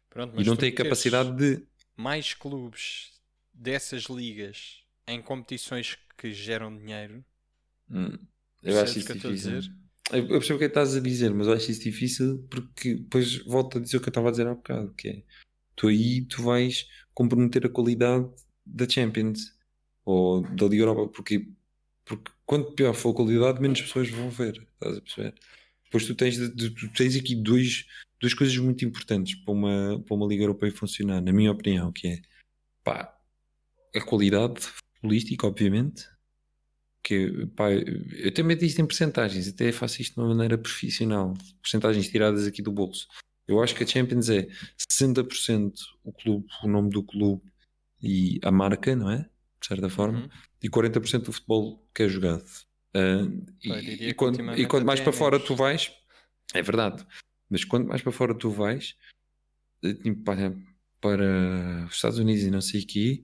[0.09, 1.65] Pronto, e não tem capacidade de.
[1.97, 3.13] Mais clubes
[3.53, 7.25] dessas ligas em competições que geram dinheiro.
[7.91, 8.17] Hum,
[8.63, 9.61] eu acho isso difícil.
[10.13, 13.79] Eu percebo o que estás a dizer, mas eu acho isso difícil porque depois volto
[13.79, 15.23] a dizer o que eu estava a dizer há bocado, que é
[15.77, 18.29] tu aí tu vais comprometer a qualidade
[18.67, 19.57] da Champions
[20.05, 21.49] ou da Liga Europa, porque,
[22.05, 25.35] porque quanto pior for a qualidade, menos pessoas vão ver, estás a perceber?
[25.85, 27.87] Depois tu tens, tu tens aqui dois,
[28.19, 32.09] duas coisas muito importantes para uma, para uma Liga Europeia funcionar, na minha opinião, que
[32.09, 32.23] é
[32.83, 33.17] pá,
[33.95, 36.09] a qualidade futbolística, obviamente,
[37.05, 41.35] que pá, eu também digo isto em percentagens, até faço isto de uma maneira profissional,
[41.63, 43.07] percentagens tiradas aqui do bolso.
[43.47, 44.49] Eu acho que a Champions é
[44.91, 47.43] 60% o clube, o nome do clube
[48.03, 49.19] e a marca, não é?
[49.61, 50.29] De certa forma, uhum.
[50.61, 52.45] e 40% do futebol que é jogado.
[52.97, 55.93] Uh, e, e, quando, e quando mais para fora tu vais,
[56.55, 57.07] é verdade,
[57.49, 58.97] mas quando mais para fora tu vais,
[60.25, 60.57] para,
[61.01, 63.23] para os Estados Unidos e não sei o quê,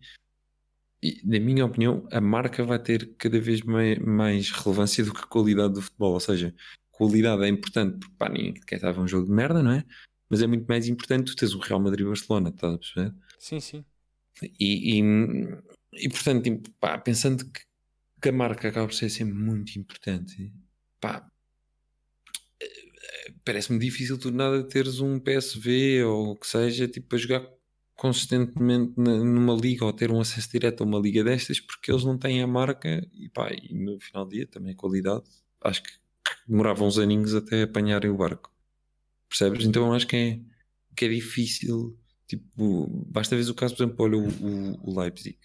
[1.03, 5.21] e, na minha opinião, a marca vai ter cada vez mais, mais relevância do que
[5.21, 6.13] a qualidade do futebol.
[6.13, 6.55] Ou seja,
[6.91, 9.73] qualidade é importante, porque pá, ninguém quer estar a ver um jogo de merda, não
[9.73, 9.85] é?
[10.29, 13.15] Mas é muito mais importante tu teres o Real Madrid-Barcelona, estás a perceber?
[13.39, 13.85] Sim, sim.
[14.61, 15.03] E, e,
[15.93, 17.66] e portanto, tipo, pá, pensando que,
[18.29, 20.53] a marca acaba por ser sempre muito importante,
[21.01, 21.29] pá,
[23.45, 27.49] parece-me difícil tu nada teres um PSV ou o que seja, tipo, para jogar
[27.95, 32.19] consistentemente numa liga ou ter um acesso direto a uma liga destas porque eles não
[32.19, 35.25] têm a marca e pá, e no final do dia também a qualidade.
[35.63, 35.91] Acho que
[36.47, 38.53] demoravam uns aninhos até apanharem o barco.
[39.29, 39.65] Percebes?
[39.65, 40.41] Então acho que é,
[40.95, 45.39] que é difícil tipo, basta ver o caso por exemplo, olha o, o, o, Leipzig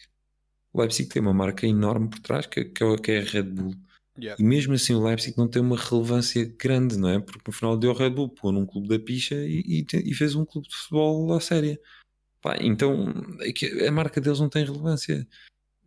[0.73, 3.75] o Leipzig tem uma marca enorme por trás que, que é, é a Red Bull
[4.17, 4.41] Yeah.
[4.41, 7.19] E mesmo assim o Leipzig não tem uma relevância grande, não é?
[7.19, 10.13] Porque no final deu o Red Bull, pôr num clube da picha e, e, e,
[10.13, 11.79] fez um clube de futebol à séria.
[12.41, 13.13] Pá, então
[13.79, 15.27] é a marca deles não tem relevância.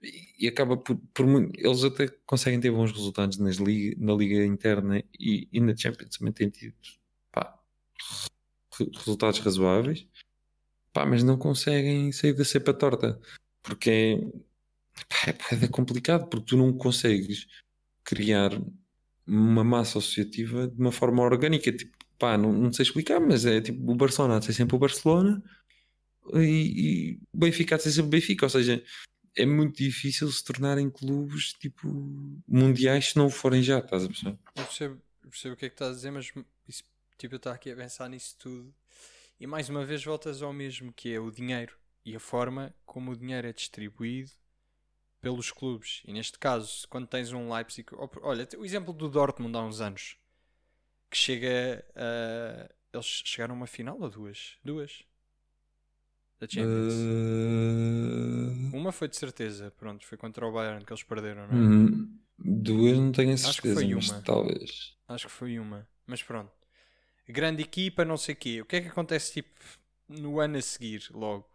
[0.03, 4.15] E, e acaba por, por muito, eles até conseguem ter bons resultados nas liga, na
[4.15, 6.75] liga interna e, e na Champions também têm tido
[7.31, 7.59] pá,
[8.95, 10.07] resultados razoáveis,
[10.93, 13.21] pá, mas não conseguem sair da cepa torta
[13.63, 14.19] porque
[15.27, 17.47] é, complicado porque tu não consegues
[18.05, 18.51] criar
[19.27, 21.73] uma massa associativa de uma forma orgânica.
[21.73, 25.43] Tipo, pá, não, não sei explicar, mas é tipo o Barcelona ser sempre o Barcelona
[26.35, 28.47] e, o Benfica ser sempre o Benfica.
[28.47, 28.83] Ou seja,
[29.37, 31.89] é muito difícil se tornarem clubes tipo
[32.47, 34.39] mundiais se não forem já, estás a perceber?
[34.55, 36.27] Eu percebo, percebo o que é que estás a dizer, mas
[37.19, 38.75] tipo, eu estou aqui a pensar nisso tudo
[39.41, 43.11] e mais uma vez voltas ao mesmo que é o dinheiro e a forma como
[43.11, 44.31] o dinheiro é distribuído
[45.25, 46.03] pelos clubes.
[46.07, 47.89] E neste caso, quando tens um Leipzig.
[48.23, 50.17] Olha, o exemplo do Dortmund há uns anos
[51.11, 52.71] que chega a.
[52.93, 54.57] Eles chegaram a uma final ou duas?
[54.65, 55.03] Duas?
[56.39, 56.95] Da Champions.
[56.95, 58.77] Uh...
[58.77, 61.57] Uma foi de certeza, pronto, foi contra o Bayern que eles perderam, não é?
[61.57, 64.23] Hum, duas não tenho a certeza, Acho que foi uma.
[64.23, 64.97] talvez.
[65.09, 66.53] Acho que foi uma, mas pronto.
[67.29, 68.61] Grande equipa, não sei o quê.
[68.61, 69.51] O que é que acontece tipo
[70.09, 71.49] no ano a seguir, logo?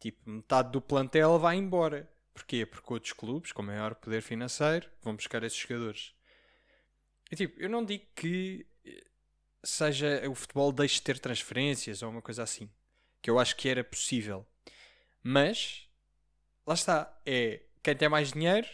[0.00, 2.10] Tipo, metade do plantel vai embora.
[2.36, 2.66] Porquê?
[2.66, 6.12] Porque outros clubes, com maior poder financeiro, vão buscar esses jogadores.
[7.32, 8.66] E tipo, eu não digo que
[9.64, 12.70] seja o futebol deixe de ter transferências ou uma coisa assim.
[13.22, 14.46] Que eu acho que era possível.
[15.22, 15.88] Mas,
[16.66, 17.20] lá está.
[17.24, 18.68] É quem tem mais dinheiro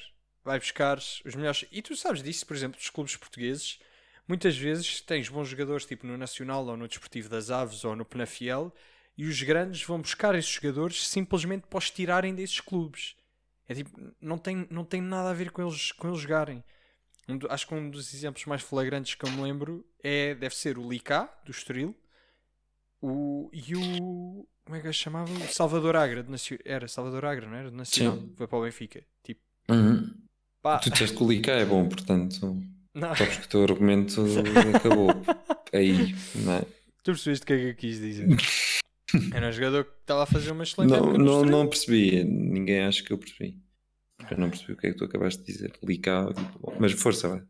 [0.44, 1.64] vai buscar os melhores.
[1.70, 3.78] E tu sabes disso, por exemplo, dos clubes portugueses.
[4.26, 8.04] Muitas vezes tens bons jogadores, tipo no Nacional ou no Desportivo das Aves ou no
[8.04, 8.74] Penafiel,
[9.16, 13.14] e os grandes vão buscar esses jogadores simplesmente para os tirarem desses clubes.
[13.68, 16.62] É tipo, não tem, não tem nada a ver com eles, com eles jogarem.
[17.28, 20.54] Um do, acho que um dos exemplos mais flagrantes que eu me lembro é, deve
[20.54, 21.94] ser o Licá, do Estoril,
[23.00, 24.46] o, e o.
[24.64, 25.32] Como é que ele chamava?
[25.32, 27.70] O Salvador Agra, de era Salvador Agra, não era?
[27.70, 28.32] De Nacional, Sim.
[28.36, 29.04] foi para o Benfica.
[29.22, 30.14] Tipo, uhum.
[30.82, 32.62] Tu disseste que o Licá é bom, portanto,
[32.94, 33.14] não.
[33.16, 34.24] sabes que o teu argumento
[34.76, 35.08] acabou
[35.72, 36.60] aí, não é?
[37.02, 38.28] Tu percebeste o que é que eu quis dizer?
[39.32, 43.02] Era um jogador que estava a fazer uma excelente Não, não, não percebi, ninguém acha
[43.02, 43.60] que eu percebi.
[44.30, 45.72] Eu não percebi o que é que tu acabaste de dizer.
[45.82, 47.42] Licar, tipo, mas força, vai.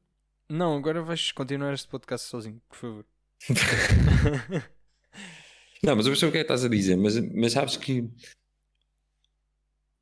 [0.49, 3.07] Não, agora vais continuar este podcast sozinho, por favor.
[5.83, 8.09] não, mas eu percebo o que é que estás a dizer, mas, mas sabes que.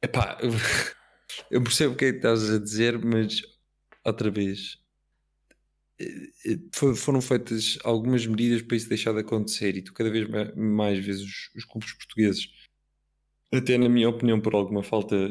[0.03, 0.39] Epá,
[1.51, 3.43] eu, percebo o que é que estás a dizer, mas
[4.05, 4.80] outra vez
[6.97, 11.23] foram feitas algumas medidas para isso deixar de acontecer e tu cada vez mais vezes
[11.23, 12.49] os, os clubes portugueses,
[13.53, 15.29] até na minha opinião por alguma falta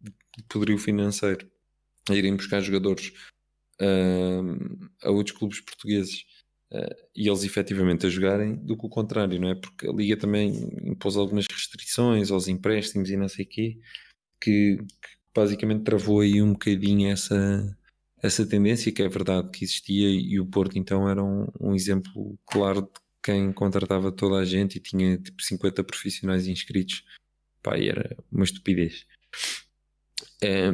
[0.00, 1.50] de poderio financeiro,
[2.08, 3.12] a irem buscar jogadores
[3.80, 6.24] uh, a outros clubes portugueses
[6.72, 9.54] uh, e eles efetivamente a jogarem, do que o contrário, não é?
[9.54, 10.52] Porque a Liga também
[10.84, 13.78] impôs algumas restrições aos empréstimos e não sei o quê,
[14.40, 17.76] que, que basicamente travou aí um bocadinho essa
[18.26, 22.38] essa tendência, que é verdade que existia, e o Porto então era um, um exemplo
[22.46, 22.88] claro de
[23.22, 27.04] quem contratava toda a gente e tinha tipo 50 profissionais inscritos.
[27.62, 29.06] Pá, era uma estupidez.
[30.40, 30.70] É,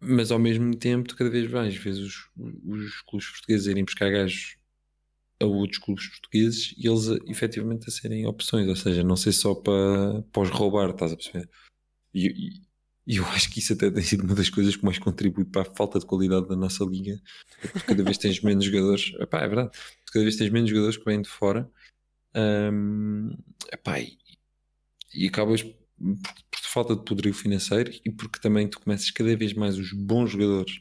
[0.00, 2.30] mas ao mesmo tempo, cada vez mais vezes os,
[2.64, 4.56] os clubes portugueses irem buscar gajos
[5.40, 9.54] a outros clubes portugueses e eles efetivamente a serem opções, ou seja, não ser só
[9.54, 11.48] para, para os roubar, estás a perceber?
[12.14, 12.60] E,
[13.08, 15.62] e eu acho que isso até tem sido uma das coisas que mais contribui para
[15.62, 17.18] a falta de qualidade da nossa liga.
[17.62, 19.14] Porque cada vez tens menos jogadores.
[19.18, 19.70] Epá, é verdade.
[20.12, 21.70] Cada vez tens menos jogadores que vêm de fora.
[22.36, 23.30] Um,
[23.72, 24.18] epá, e,
[25.14, 25.74] e acabas por,
[26.50, 30.32] por falta de poderio financeiro e porque também tu começas cada vez mais os bons
[30.32, 30.78] jogadores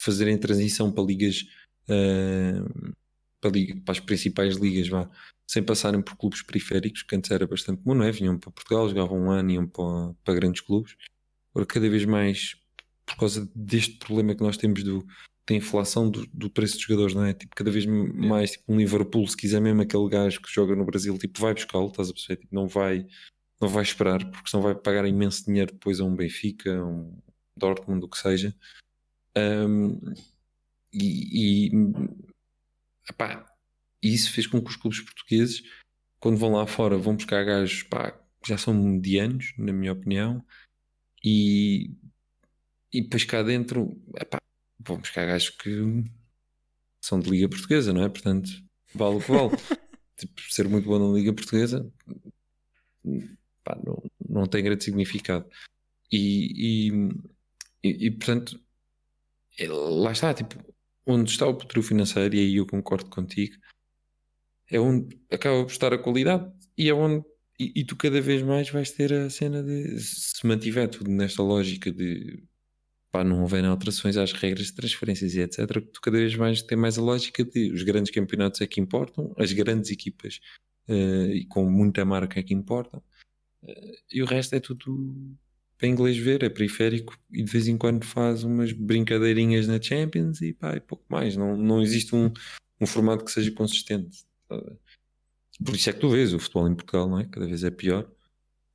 [0.00, 1.44] fazerem transição para ligas.
[1.90, 2.94] Uh,
[3.38, 5.10] para, liga, para as principais ligas, vá,
[5.46, 8.10] sem passarem por clubes periféricos, que antes era bastante comum, não é?
[8.10, 10.96] Vinham para Portugal, jogavam um ano e iam para, para grandes clubes
[11.56, 12.54] Agora, cada vez mais,
[13.06, 15.06] por causa deste problema que nós temos do,
[15.48, 17.32] da inflação do, do, preço dos jogadores, não é?
[17.32, 20.84] Tipo, cada vez mais, tipo, um Liverpool, se quiser mesmo aquele gajo que joga no
[20.84, 22.42] Brasil, tipo, vai buscá-lo, estás a perceber?
[22.42, 23.06] Tipo, não vai,
[23.58, 27.18] não vai esperar, porque senão vai pagar imenso dinheiro depois a um Benfica, a um
[27.56, 28.54] Dortmund, o que seja.
[29.34, 29.98] Um,
[30.92, 31.70] e, e
[33.08, 33.46] epá,
[34.02, 35.62] isso fez com que os clubes portugueses,
[36.20, 40.44] quando vão lá fora, vão buscar gajos pá, que já são medianos, na minha opinião,
[41.26, 41.90] e,
[42.92, 44.40] e depois cá dentro epá,
[44.78, 46.04] vão buscar gajos que
[47.00, 48.08] são de Liga Portuguesa, não é?
[48.08, 48.48] Portanto,
[48.94, 49.50] vale o que vale.
[50.16, 51.90] tipo, ser muito bom na Liga Portuguesa
[53.66, 55.48] pá, não, não tem grande significado.
[56.10, 57.08] E, e,
[57.82, 58.60] e, e, portanto,
[59.58, 60.54] é, lá está, tipo,
[61.04, 63.56] onde está o poderio financeiro, e aí eu concordo contigo,
[64.70, 67.24] é onde acaba por estar a qualidade e é onde
[67.58, 71.42] e, e, tu cada vez mais vais ter a cena de se mantiver tudo nesta
[71.42, 72.42] lógica de
[73.10, 76.76] pá, não houver alterações às regras de transferências e etc, tu cada vez mais tem
[76.76, 80.40] mais a lógica de os grandes campeonatos é que importam, as grandes equipas
[80.88, 83.02] uh, e com muita marca é que importam
[83.62, 85.36] uh, e o resto é tudo
[85.78, 90.40] para inglês ver, é periférico e de vez em quando faz umas brincadeirinhas na Champions
[90.40, 91.36] e pá, e pouco mais.
[91.36, 92.32] Não, não existe um,
[92.80, 94.24] um formato que seja consistente.
[95.64, 97.24] Por isso é que tu vês o futebol em Portugal, não é?
[97.24, 98.10] Cada vez é pior.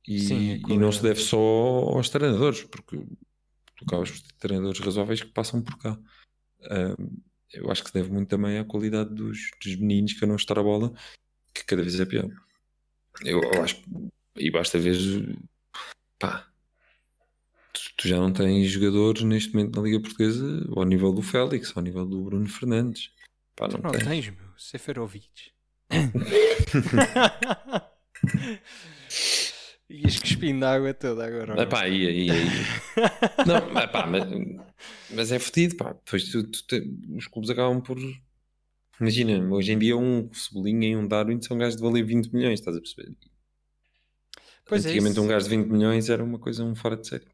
[0.06, 4.34] E, Sim, é e não se deve só aos treinadores, porque tu acabas por ter
[4.38, 5.96] treinadores razoáveis que passam por cá.
[7.52, 10.58] eu acho que se deve muito também à qualidade dos, dos meninos que não estar
[10.58, 10.92] a bola,
[11.54, 12.28] que cada vez é pior.
[13.24, 13.82] Eu, eu acho
[14.36, 14.96] e basta ver
[16.18, 16.48] pá,
[17.96, 21.82] tu já não tens jogadores neste momento na Liga Portuguesa ao nível do Félix, ao
[21.82, 23.10] nível do Bruno Fernandes.
[23.54, 24.04] Pá, não, não tens.
[24.04, 24.48] tens, meu.
[24.56, 25.52] Seferovic.
[29.90, 31.62] Ias cuspindo água toda agora.
[31.62, 32.42] Epá, ia, ia, ia.
[33.46, 34.24] não, epá, mas,
[35.10, 35.92] mas é fodido, pá.
[35.92, 36.82] Depois tu, tu te,
[37.14, 37.98] os clubes acabam por.
[38.98, 42.60] Imagina, hoje em dia um Cebolinha e um Darwin são gajos de valer 20 milhões,
[42.60, 43.14] estás a perceber?
[44.64, 47.06] Pois é Antigamente é um gajo de 20 milhões era uma coisa um fora de
[47.06, 47.26] série.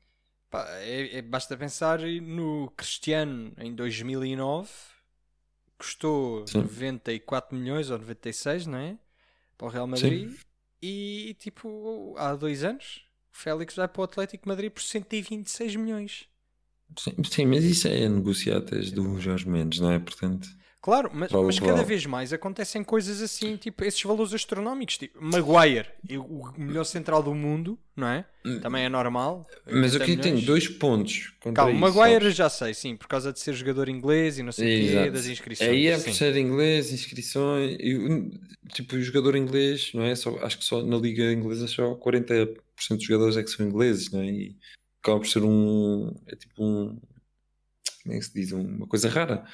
[0.51, 4.69] Pá, é, é, basta pensar no Cristiano em 2009
[5.79, 6.63] custou Sim.
[6.63, 8.99] 94 milhões ou 96, não é?
[9.57, 10.31] Para o Real Madrid.
[10.31, 10.39] Sim.
[10.83, 16.29] E tipo, há dois anos, o Félix vai para o Atlético Madrid por 126 milhões.
[16.99, 19.99] Sim, sim mas isso é negociatas do Jorge Mendes, não é?
[19.99, 20.49] Portanto.
[20.81, 24.97] Claro, mas, mas cada vez mais acontecem coisas assim, tipo esses valores astronómicos.
[24.97, 28.25] Tipo, Maguire, o melhor central do mundo, não é?
[28.47, 28.61] Hum.
[28.61, 29.45] Também é normal.
[29.67, 31.35] Mas aqui tem dois pontos.
[31.53, 32.37] Calma, isso, Maguire sabes?
[32.37, 35.27] já sei, sim, por causa de ser jogador inglês e não sei o quê, das
[35.27, 35.69] inscrições.
[35.69, 37.77] Aí é por ser inglês, inscrições.
[37.81, 38.31] E,
[38.73, 40.15] tipo, o jogador inglês, não é?
[40.15, 42.55] Só, acho que só na Liga Inglesa só 40%
[42.91, 44.27] dos jogadores é que são ingleses, não é?
[44.27, 44.57] E
[45.03, 46.15] acaba por ser um.
[46.29, 47.01] É tipo um.
[48.05, 48.53] Como é que se diz?
[48.53, 49.45] Uma coisa rara.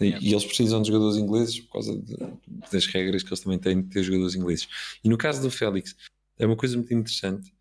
[0.00, 2.16] E, eles precisam de jogadores ingleses por causa de,
[2.70, 4.68] das regras que eles também têm de ter jogadores ingleses.
[5.04, 5.96] E no caso do Félix,
[6.38, 7.52] é uma coisa muito interessante.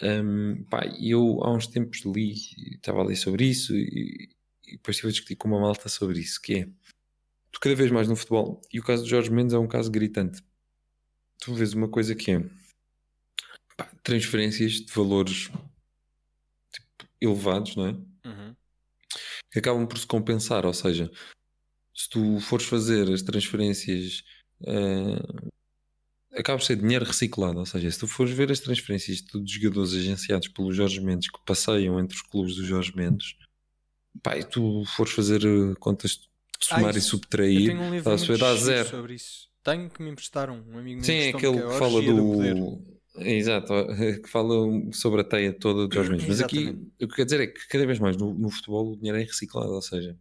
[0.00, 2.34] Um, pá, eu há uns tempos li,
[2.74, 4.30] estava a ler sobre isso e,
[4.66, 6.68] e depois estive a discutir com uma malta sobre isso, que é
[7.50, 9.90] tu cada vez mais no futebol, e o caso do Jorge Mendes é um caso
[9.90, 10.42] gritante.
[11.40, 12.40] Tu vês uma coisa que é
[13.76, 15.50] pá, transferências de valores
[16.72, 17.90] tipo, elevados, não é?
[18.28, 18.56] Uhum.
[19.50, 21.10] Que acabam por se compensar, ou seja,
[21.98, 24.22] se tu fores fazer as transferências,
[24.62, 25.50] uh,
[26.32, 27.58] acaba por ser dinheiro reciclado.
[27.58, 31.00] Ou seja, se tu fores ver as transferências de todos os jogadores agenciados pelo Jorge
[31.00, 33.34] Mendes que passeiam entre os clubes do Jorge Mendes,
[34.22, 36.28] pá, e tu fores fazer eh, contas de
[36.60, 38.88] somar ah, e subtrair, um estás a zero.
[38.88, 39.48] Sobre isso.
[39.64, 41.04] Tenho que me emprestar um, um amigo meu.
[41.04, 42.14] Sim, é aquele que, é que fala do.
[42.14, 43.74] do Exato,
[44.22, 44.54] que fala
[44.92, 46.28] sobre a teia toda de Jorge Mendes.
[46.28, 48.96] Mas aqui o que quer dizer é que cada vez mais no, no futebol o
[48.96, 50.16] dinheiro é reciclado, ou seja,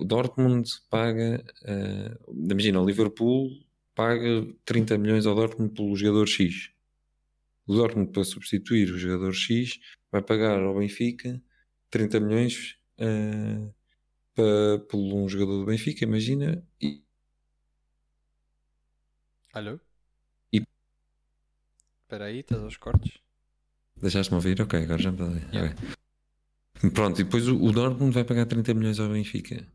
[0.00, 3.50] o Dortmund paga, uh, imagina, o Liverpool
[3.94, 6.70] paga 30 milhões ao Dortmund pelo jogador X.
[7.66, 9.78] O Dortmund, para substituir o jogador X,
[10.10, 11.40] vai pagar ao Benfica
[11.90, 13.74] 30 milhões uh,
[14.34, 16.64] para, por um jogador do Benfica, imagina.
[16.80, 17.02] E...
[19.52, 19.78] Alô?
[20.52, 20.62] E...
[22.02, 23.18] Espera aí, estás aos cortes?
[23.96, 24.62] Deixaste-me ouvir?
[24.62, 25.18] Ok, agora já me
[25.52, 25.74] yeah.
[25.74, 26.90] okay.
[26.94, 29.66] Pronto, e depois o, o Dortmund vai pagar 30 milhões ao Benfica.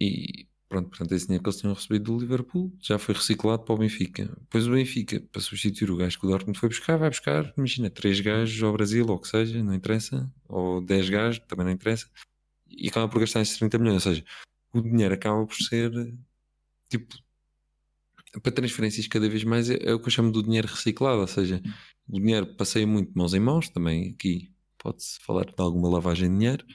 [0.00, 3.74] E pronto, portanto, esse dinheiro que eles tinham recebido do Liverpool já foi reciclado para
[3.74, 4.24] o Benfica.
[4.40, 7.90] Depois o Benfica, para substituir o gajo que o Dortmund foi buscar, vai buscar, imagina,
[7.90, 11.72] 3 gajos ao Brasil, ou o que seja, não interessa, ou 10 gajos, também não
[11.72, 12.08] interessa,
[12.68, 14.06] e acaba por gastar esses 30 milhões.
[14.06, 14.24] Ou seja,
[14.72, 15.90] o dinheiro acaba por ser
[16.88, 17.14] tipo
[18.42, 21.26] para transferências cada vez mais é, é o que eu chamo do dinheiro reciclado, ou
[21.26, 21.62] seja,
[22.08, 26.28] o dinheiro passeia muito de mãos em mãos, também aqui pode-se falar de alguma lavagem
[26.30, 26.66] de dinheiro,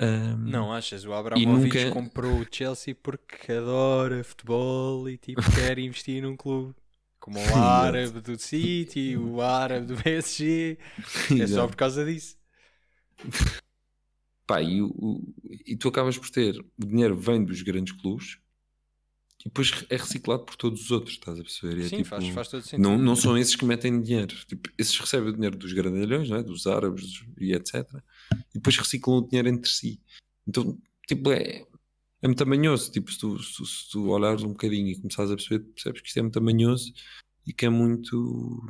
[0.00, 1.04] Um, não, achas?
[1.04, 1.90] O Abramovich nunca...
[1.90, 6.74] comprou o Chelsea porque adora futebol e tipo quer investir num clube.
[7.18, 10.78] Como o árabe do City, o árabe do PSG.
[11.40, 12.36] É só por causa disso.
[14.46, 15.34] Pá, e, o,
[15.66, 18.38] e tu acabas por ter o dinheiro vem dos grandes clubes
[19.40, 21.84] e depois é reciclado por todos os outros, estás a perceber?
[21.84, 22.82] É Sim, tipo, faz, faz todo sentido.
[22.82, 24.34] Não, não são esses que metem dinheiro.
[24.46, 26.42] Tipo, esses recebem o dinheiro dos grandalhões, é?
[26.42, 27.86] dos árabes e etc.
[28.50, 30.00] E depois reciclam o dinheiro entre si.
[30.46, 31.64] Então, tipo, é,
[32.22, 32.90] é muito tamanhoso.
[32.90, 36.08] Tipo, se tu, se, se tu olhares um bocadinho e começares a perceber, percebes que
[36.08, 36.92] isto é muito tamanhoso
[37.46, 38.66] e que é muito.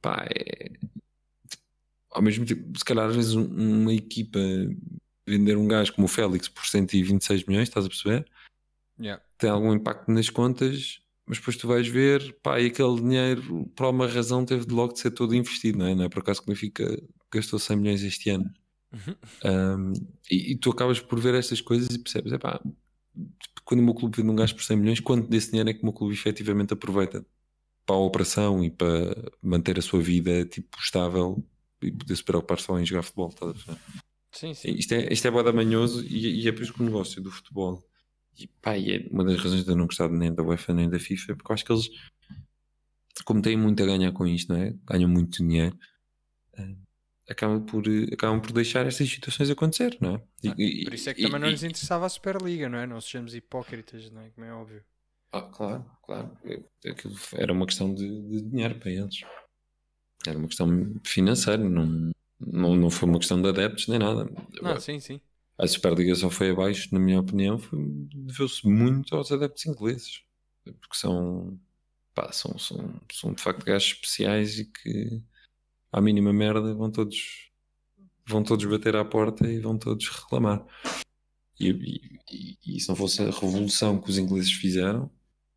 [0.00, 0.72] pá, é.
[2.10, 4.40] Ao mesmo tempo, se calhar às vezes uma equipa
[5.26, 8.26] vender um gajo como o Félix por 126 milhões, estás a perceber?
[8.98, 9.22] Yeah.
[9.38, 13.84] Tem algum impacto nas contas, mas depois tu vais ver, pá, e aquele dinheiro, por
[13.84, 15.94] alguma razão, teve de logo de ser todo investido, não é?
[15.94, 18.50] Não é por acaso que o Benfica gastou 100 milhões este ano.
[18.92, 19.14] Uhum.
[19.44, 19.92] Um,
[20.30, 22.60] e, e, tu acabas por ver estas coisas e percebes, é pá,
[23.64, 25.82] quando o meu clube vende um gajo por 100 milhões, quanto desse dinheiro é que
[25.82, 27.26] o meu clube efetivamente aproveita
[27.84, 31.44] para a operação e para manter a sua vida tipo estável
[31.82, 33.80] e poder se preocupar só em jogar futebol, estás a ver?
[34.32, 34.70] Sim, sim.
[34.72, 37.30] Isto é, isto é boa manhoso e, e é por isso que o negócio do
[37.30, 37.82] futebol
[38.38, 40.88] e pá, e é uma das razões de eu não gostar nem da UEFA nem
[40.88, 41.88] da FIFA, porque eu acho que eles,
[43.24, 44.74] como têm muito a ganhar com isto, não é?
[44.84, 45.76] Ganham muito dinheiro,
[46.58, 46.76] uh,
[47.28, 50.22] acabam, por, acabam por deixar estas situações acontecer, não é?
[50.58, 52.86] E, ah, por isso é que e, também não lhes interessava a Superliga, não é?
[52.86, 54.30] Não sejamos hipócritas, não é?
[54.30, 54.84] Como é óbvio.
[55.32, 56.30] Ah, claro, claro.
[56.86, 59.20] Aquilo era uma questão de, de dinheiro para eles.
[60.26, 60.68] Era uma questão
[61.04, 64.30] financeira, não, não, não foi uma questão de adeptos nem nada.
[64.60, 65.20] Não, sim, sim
[65.58, 67.60] a Superliga só foi abaixo, na minha opinião,
[68.14, 70.22] deveu-se muito aos adeptos ingleses,
[70.64, 71.58] porque são,
[72.14, 75.22] pá, são, são, são de facto gajos especiais e que
[75.90, 77.50] à mínima merda vão todos
[78.28, 80.66] vão todos bater à porta e vão todos reclamar.
[81.58, 81.70] E,
[82.30, 85.10] e, e, se não fosse a revolução que os ingleses fizeram,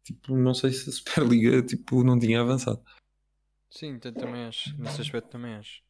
[0.04, 2.82] tipo, não sei se a Superliga tipo, não tinha avançado.
[3.70, 4.76] Sim, também acho.
[4.78, 5.82] Nesse aspecto também acho.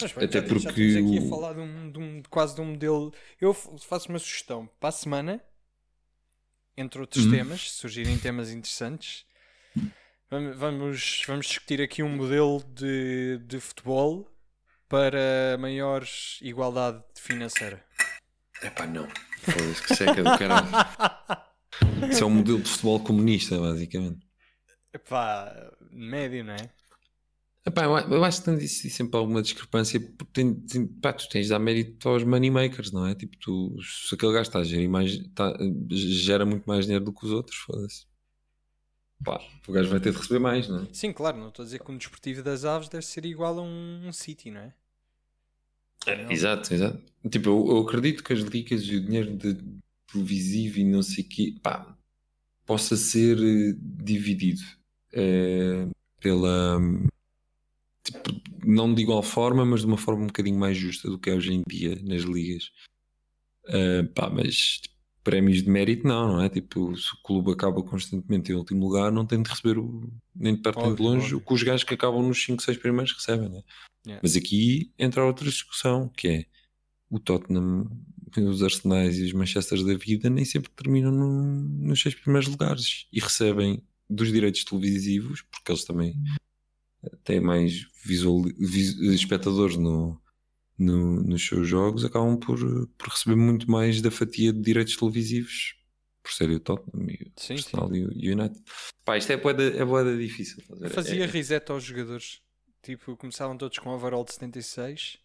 [0.00, 0.92] Mas, Até já, porque.
[0.92, 3.12] Já aqui a falar de um, de um, quase de um modelo.
[3.40, 5.40] Eu faço uma sugestão para a semana,
[6.76, 7.30] entre outros hum.
[7.30, 9.24] temas, se surgirem temas interessantes.
[10.56, 14.26] Vamos, vamos discutir aqui um modelo de, de futebol
[14.88, 16.04] para maior
[16.40, 17.84] igualdade financeira.
[18.62, 19.06] É pá, não.
[19.40, 20.68] Foda-se que seca do caralho.
[22.10, 24.26] Isso é um modelo de futebol comunista, basicamente.
[25.08, 25.54] Pá,
[25.90, 26.70] médio, não é?
[27.64, 31.50] Epá, eu acho que tem sempre alguma discrepância porque tem, tem, pá, tu tens de
[31.50, 33.14] dar mérito aos moneymakers, não é?
[33.14, 35.56] Tipo, tu, se aquele gajo está a gerir mais, está,
[35.90, 38.04] gera muito mais dinheiro do que os outros, foda-se.
[39.24, 40.88] Pá, o gajo vai ter de receber mais, não é?
[40.92, 43.62] Sim, claro, não estou a dizer que um desportivo das aves deve ser igual a
[43.62, 44.74] um, um City, não é?
[46.08, 47.00] é exato, exato.
[47.30, 49.56] Tipo, eu, eu, acredito que as ligas e o dinheiro de
[50.12, 51.96] televisivo e não sei o quê, pá,
[52.66, 54.62] possa ser eh, dividido
[55.12, 55.86] é,
[56.20, 56.80] pela
[58.04, 58.30] tipo,
[58.64, 61.34] não de igual forma, mas de uma forma um bocadinho mais justa do que é
[61.34, 62.70] hoje em dia nas ligas.
[63.66, 66.48] Uh, pá, mas tipo, prémios de mérito não, não é?
[66.48, 70.54] Tipo, se o clube acaba constantemente em último lugar, não tem de receber o, nem
[70.54, 71.38] de perto nem de longe óbvio.
[71.38, 73.62] o que os gajos que acabam nos 5, 6 primeiros recebem, né?
[74.04, 74.20] Yeah.
[74.22, 76.46] Mas aqui entra outra discussão que é
[77.08, 77.88] o Tottenham,
[78.36, 81.42] os Arsenais e os Manchesters da vida nem sempre terminam no,
[81.86, 86.14] nos seis primeiros lugares e recebem dos direitos televisivos, porque eles também
[87.24, 90.20] têm mais visual, vis, espectadores no,
[90.78, 92.58] no, nos seus jogos, acabam por,
[92.98, 95.76] por receber muito mais da fatia de direitos televisivos
[96.22, 98.08] por ser o Tottenham e o sim, Arsenal sim.
[98.14, 98.62] e o United.
[99.04, 100.62] Pá, isto é boeda, é boeda difícil.
[100.62, 100.88] Fazer.
[100.90, 102.40] Fazia é, reset aos jogadores.
[102.80, 105.18] Tipo, começavam todos com overall de 76.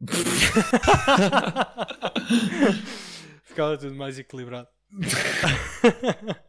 [3.42, 4.68] Ficava tudo mais equilibrado.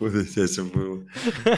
[0.00, 1.04] Foda-se, essa foi.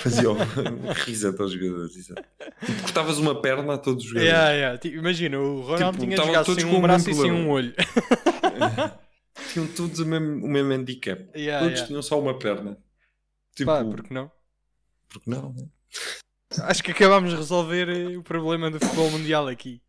[0.00, 1.94] Fazia uma risada aos jogadores.
[1.94, 4.34] Tipo, cortavas uma perna a todos os jogadores.
[4.34, 4.78] Yeah, yeah.
[4.78, 7.72] Tipo, imagina, o Ronaldo tipo, tinha jogado sem um braço e sem um olho.
[9.52, 11.22] Tinham todos o mesmo, o mesmo handicap.
[11.38, 11.86] Yeah, todos yeah.
[11.86, 12.76] tinham só uma perna.
[13.54, 14.30] Tipo, Pá, porque não?
[15.08, 15.68] Porque não, né?
[16.62, 19.80] Acho que acabámos de resolver eh, o problema do futebol mundial aqui.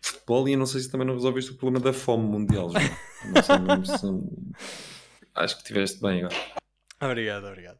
[0.00, 2.70] Futebol e eu não sei se também não resolveste o problema da fome mundial.
[2.72, 4.06] não sei mesmo se...
[5.36, 6.63] Acho que estiveste bem agora.
[7.04, 7.78] Obrigado, obrigado.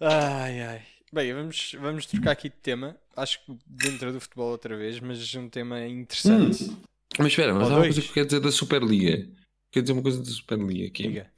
[0.00, 0.82] Ai, ai.
[1.12, 2.96] Bem, vamos, vamos trocar aqui de tema.
[3.16, 6.64] Acho que dentro do futebol outra vez, mas um tema interessante.
[6.64, 6.82] Hum.
[7.18, 9.28] Mas espera, mas há uma coisa que quer dizer da Superliga.
[9.72, 11.02] Quer dizer uma coisa da Superliga aqui.
[11.04, 11.32] Diga.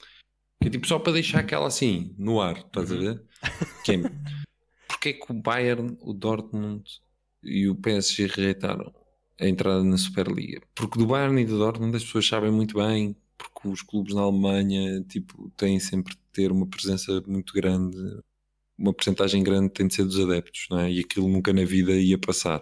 [0.61, 2.97] Que é tipo só para deixar aquela assim, no ar, estás uhum.
[2.97, 3.25] a ver?
[3.85, 3.99] Que é,
[4.89, 6.85] porque é que o Bayern, o Dortmund
[7.43, 8.93] e o PSG rejeitaram?
[9.41, 10.61] a entrada na Superliga.
[10.75, 14.21] Porque do Bayern e do Dortmund as pessoas sabem muito bem, porque os clubes na
[14.21, 17.97] Alemanha tipo, têm sempre ter uma presença muito grande,
[18.79, 20.91] uma porcentagem grande tem de ser dos adeptos, não é?
[20.91, 22.61] E aquilo nunca na vida ia passar.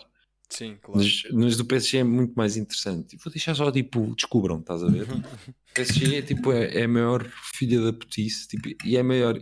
[0.49, 1.01] Sim, claro.
[1.01, 3.17] Mas, mas do PSG é muito mais interessante.
[3.23, 5.07] Vou deixar só, tipo, descubram, estás a ver?
[5.13, 9.05] o PSG é, tipo, é, é a maior filha da putice tipo, e é a
[9.05, 9.39] maior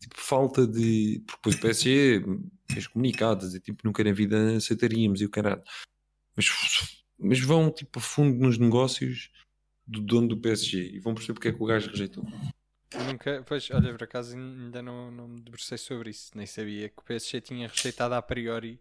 [0.00, 1.22] tipo, falta de.
[1.26, 2.24] Porque depois o PSG
[2.70, 5.62] fez comunicados e tipo, nunca na vida aceitaríamos e o caralho.
[6.36, 6.46] Mas,
[7.18, 9.30] mas vão tipo a fundo nos negócios
[9.86, 12.24] do dono do PSG e vão perceber porque é que o gajo rejeitou.
[12.94, 16.88] Eu nunca, pois, olha, por acaso ainda não, não me debrucei sobre isso, nem sabia
[16.88, 18.80] que o PSG tinha rejeitado a priori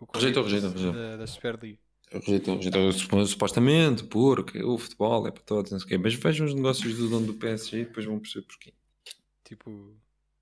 [0.00, 0.92] o rejeitou, rejeitou, rejeitou.
[0.92, 1.78] Da, da Superliga.
[2.10, 2.92] Rejeitou, rejeitou
[3.26, 5.98] supostamente, porque o futebol é para todos, não sei o quê.
[5.98, 8.74] Mas vejam os negócios do dono do PSG e depois vão perceber porquê.
[9.44, 9.94] Tipo,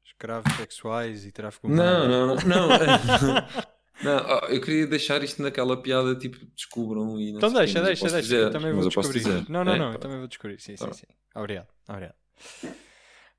[0.05, 2.37] escravos sexuais e tráfico Não, não, não.
[2.47, 2.69] não.
[4.03, 8.23] Não, eu queria deixar isto naquela piada tipo descubram e não Então deixa, deixa, deixa.
[8.23, 9.23] Dizer, eu também vou descobrir.
[9.47, 10.59] Não, não, é, não, eu também vou descobrir.
[10.59, 10.87] Sim, tá.
[10.87, 11.07] sim, sim.
[11.35, 12.15] Obrigado, obrigado.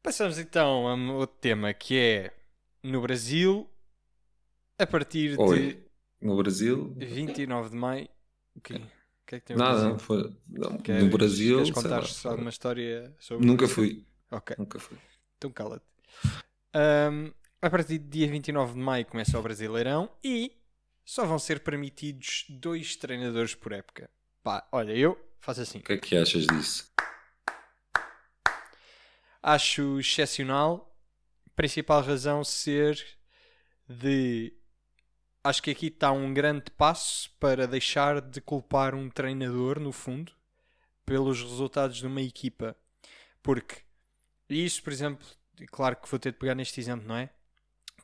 [0.04, 2.34] Passamos então a outro tema que é
[2.84, 3.70] no Brasil,
[4.80, 5.60] a partir Oi.
[5.60, 5.78] de.
[6.20, 6.93] No Brasil?
[6.97, 8.10] 29 de maio.
[8.56, 8.80] O que,
[9.28, 10.36] que é que tem Nada, não foi.
[10.47, 11.58] Não, no Brasil.
[11.58, 14.04] Queres contar alguma história sobre Nunca fui.
[14.32, 14.56] Ok.
[14.58, 14.97] Nunca fui.
[15.38, 15.86] Então cala-te.
[16.76, 17.32] Um,
[17.62, 20.52] a partir do dia 29 de maio começa o Brasileirão e
[21.06, 24.10] só vão ser permitidos dois treinadores por época.
[24.41, 25.80] Pá, olha, eu faço assim.
[25.80, 26.91] O que é que achas disso?
[29.42, 30.96] Acho excepcional.
[31.56, 33.04] Principal razão ser
[33.88, 34.54] de.
[35.44, 40.32] Acho que aqui está um grande passo para deixar de culpar um treinador, no fundo,
[41.06, 42.76] pelos resultados de uma equipa.
[43.42, 43.82] Porque
[44.48, 45.26] isso, por exemplo,
[45.72, 47.30] claro que vou ter de pegar neste exemplo, não é?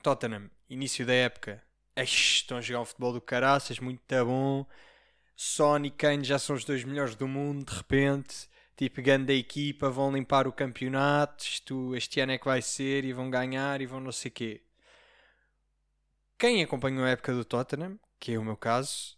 [0.02, 1.64] Tottenham, início da época,
[1.96, 4.66] estão a jogar um futebol do caraças, muito bom.
[5.36, 9.90] Sony e Kane já são os dois melhores do mundo, de repente, tipo, grande equipa,
[9.90, 13.88] vão limpar o campeonato, isto, este ano é que vai ser, e vão ganhar, e
[13.88, 14.62] vão não sei quê.
[16.38, 19.18] Quem acompanhou a época do Tottenham, que é o meu caso,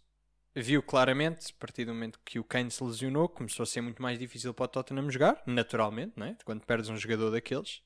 [0.56, 4.00] viu claramente, a partir do momento que o Kane se lesionou, começou a ser muito
[4.00, 6.36] mais difícil para o Tottenham jogar, naturalmente, não é?
[6.44, 7.82] quando perdes um jogador daqueles.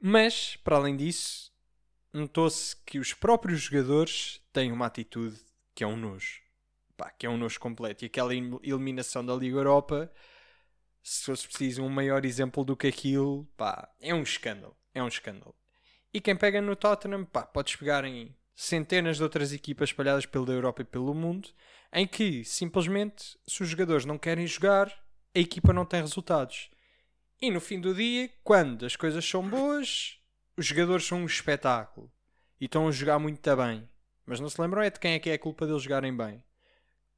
[0.00, 1.52] Mas, para além disso,
[2.12, 5.38] notou-se que os próprios jogadores têm uma atitude
[5.72, 6.40] que é um nojo.
[6.96, 8.04] Pá, que é um nojo completo.
[8.04, 10.10] E aquela eliminação da Liga Europa,
[11.02, 14.76] se fosse preciso um maior exemplo do que aquilo, pá, é um escândalo.
[14.94, 15.54] É um escândalo.
[16.12, 20.50] E quem pega no Tottenham, pá, podes pegar em centenas de outras equipas espalhadas pela
[20.50, 21.50] Europa e pelo mundo,
[21.92, 24.92] em que simplesmente, se os jogadores não querem jogar,
[25.34, 26.70] a equipa não tem resultados.
[27.40, 30.18] E no fim do dia, quando as coisas são boas,
[30.56, 32.10] os jogadores são um espetáculo
[32.60, 33.88] e estão a jogar muito bem.
[34.26, 36.42] Mas não se lembram é de quem é que é a culpa deles jogarem bem.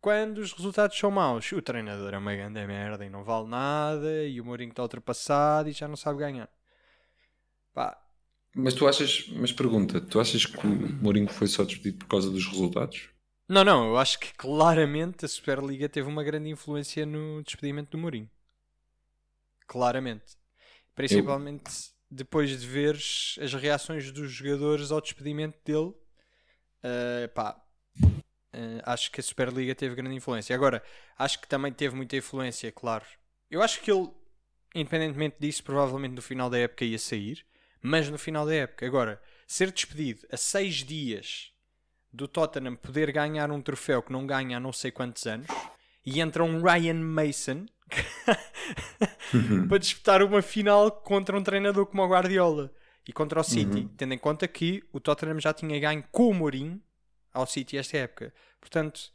[0.00, 4.26] Quando os resultados são maus, o treinador é uma grande merda e não vale nada,
[4.26, 6.48] e o Mourinho está ultrapassado e já não sabe ganhar.
[7.74, 8.00] Pá.
[8.54, 12.30] Mas tu achas, mas pergunta, tu achas que o Mourinho foi só despedido por causa
[12.30, 13.10] dos resultados?
[13.46, 17.98] Não, não, eu acho que claramente a Superliga teve uma grande influência no despedimento do
[17.98, 18.30] Mourinho.
[19.66, 20.36] Claramente.
[20.94, 22.16] Principalmente eu...
[22.16, 25.92] depois de veres as reações dos jogadores ao despedimento dele.
[26.82, 27.60] Uh, pá,
[28.52, 30.54] Uh, acho que a Superliga teve grande influência.
[30.54, 30.82] Agora,
[31.16, 33.04] acho que também teve muita influência, claro.
[33.50, 34.10] Eu acho que ele,
[34.74, 37.44] independentemente disso, provavelmente no final da época ia sair,
[37.80, 38.86] mas no final da época.
[38.86, 41.52] Agora, ser despedido a seis dias
[42.12, 45.46] do Tottenham poder ganhar um troféu que não ganha há não sei quantos anos
[46.04, 47.66] e entra um Ryan Mason
[49.68, 52.72] para disputar uma final contra um treinador como o Guardiola
[53.06, 53.88] e contra o City, uhum.
[53.96, 56.80] tendo em conta que o Tottenham já tinha ganho com o Mourinho
[57.32, 58.32] ao City esta época.
[58.60, 59.12] Portanto,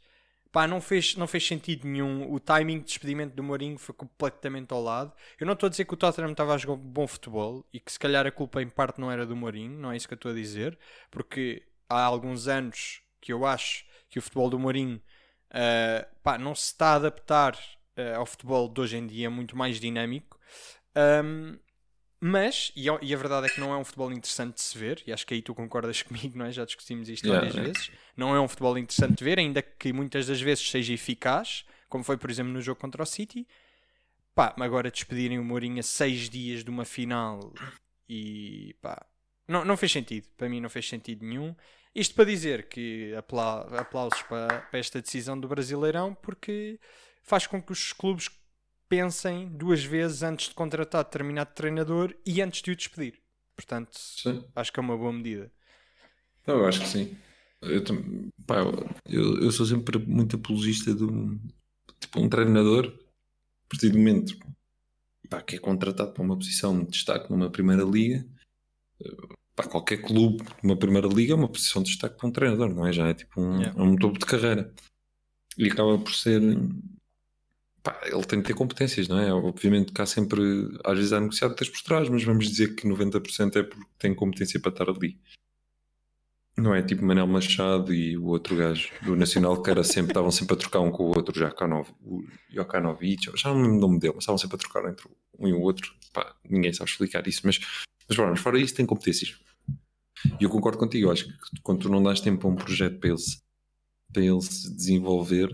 [0.52, 2.32] pá, não fez, não fez sentido nenhum.
[2.32, 5.12] O timing de despedimento do Mourinho foi completamente ao lado.
[5.38, 7.92] Eu não estou a dizer que o Tottenham estava a jogar bom futebol e que
[7.92, 10.16] se calhar a culpa em parte não era do Mourinho, não é isso que eu
[10.16, 10.78] estou a dizer,
[11.10, 15.00] porque há alguns anos que eu acho que o futebol do Mourinho
[15.50, 19.56] uh, pá, não se está a adaptar uh, ao futebol de hoje em dia, muito
[19.56, 20.38] mais dinâmico.
[20.96, 21.58] Um,
[22.20, 24.76] mas, e a, e a, verdade é que não é um futebol interessante de se
[24.76, 26.52] ver, e acho que aí tu concordas comigo, não é?
[26.52, 27.90] Já discutimos isto yeah, várias vezes.
[28.16, 32.04] Não é um futebol interessante de ver, ainda que muitas das vezes seja eficaz, como
[32.04, 33.46] foi, por exemplo, no jogo contra o City.
[34.34, 37.54] Pá, agora despedirem o Mourinho a seis dias de uma final
[38.08, 39.06] e pá,
[39.48, 40.26] não, não fez sentido.
[40.36, 41.54] Para mim não fez sentido nenhum.
[41.94, 46.78] Isto para dizer que apla aplausos para, para esta decisão do Brasileirão, porque
[47.22, 48.28] faz com que os clubes
[48.88, 53.20] pensem duas vezes antes de contratar determinado treinador e antes de o despedir.
[53.54, 54.44] Portanto, sim.
[54.54, 55.50] acho que é uma boa medida.
[56.46, 57.16] Eu acho que sim.
[57.62, 57.82] eu,
[58.46, 58.58] pá,
[59.08, 61.40] eu, eu, sou sempre muito apologista de um,
[61.98, 64.36] tipo, um treinador, a partir do momento
[65.28, 68.24] pá, que é contratado para uma posição de destaque numa primeira liga,
[69.56, 72.86] para qualquer clube numa primeira liga é uma posição de destaque para um treinador, não
[72.86, 72.92] é?
[72.92, 73.82] Já é tipo um, yeah.
[73.82, 74.72] um topo de carreira.
[75.56, 76.42] E acaba por ser.
[77.86, 79.32] Pá, ele tem que ter competências, não é?
[79.32, 80.40] Obviamente que há sempre,
[80.84, 84.58] às vezes há negociado por trás, mas vamos dizer que 90% é porque tem competência
[84.58, 85.16] para estar ali.
[86.58, 90.32] Não é tipo Manel Machado e o outro gajo do Nacional que era sempre, estavam
[90.32, 93.80] sempre a trocar um com o outro, já o Jokanovic, já não me lembro o
[93.82, 95.08] nome dele, mas estavam sempre a trocar entre
[95.38, 95.94] um e o outro.
[96.12, 97.60] Pá, ninguém sabe explicar isso, mas,
[98.08, 99.38] mas, mas fora isso tem competências.
[100.40, 103.10] E eu concordo contigo, acho que quando tu não dás tempo a um projeto para
[103.10, 103.22] ele
[104.12, 105.48] para ele se desenvolver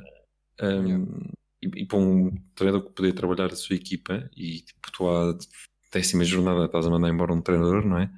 [0.63, 1.42] um.
[1.63, 5.37] E, e, para um treinador que poder trabalhar a sua equipa e tipo, tu à
[5.93, 8.11] décima jornada estás a mandar embora um treinador, não é?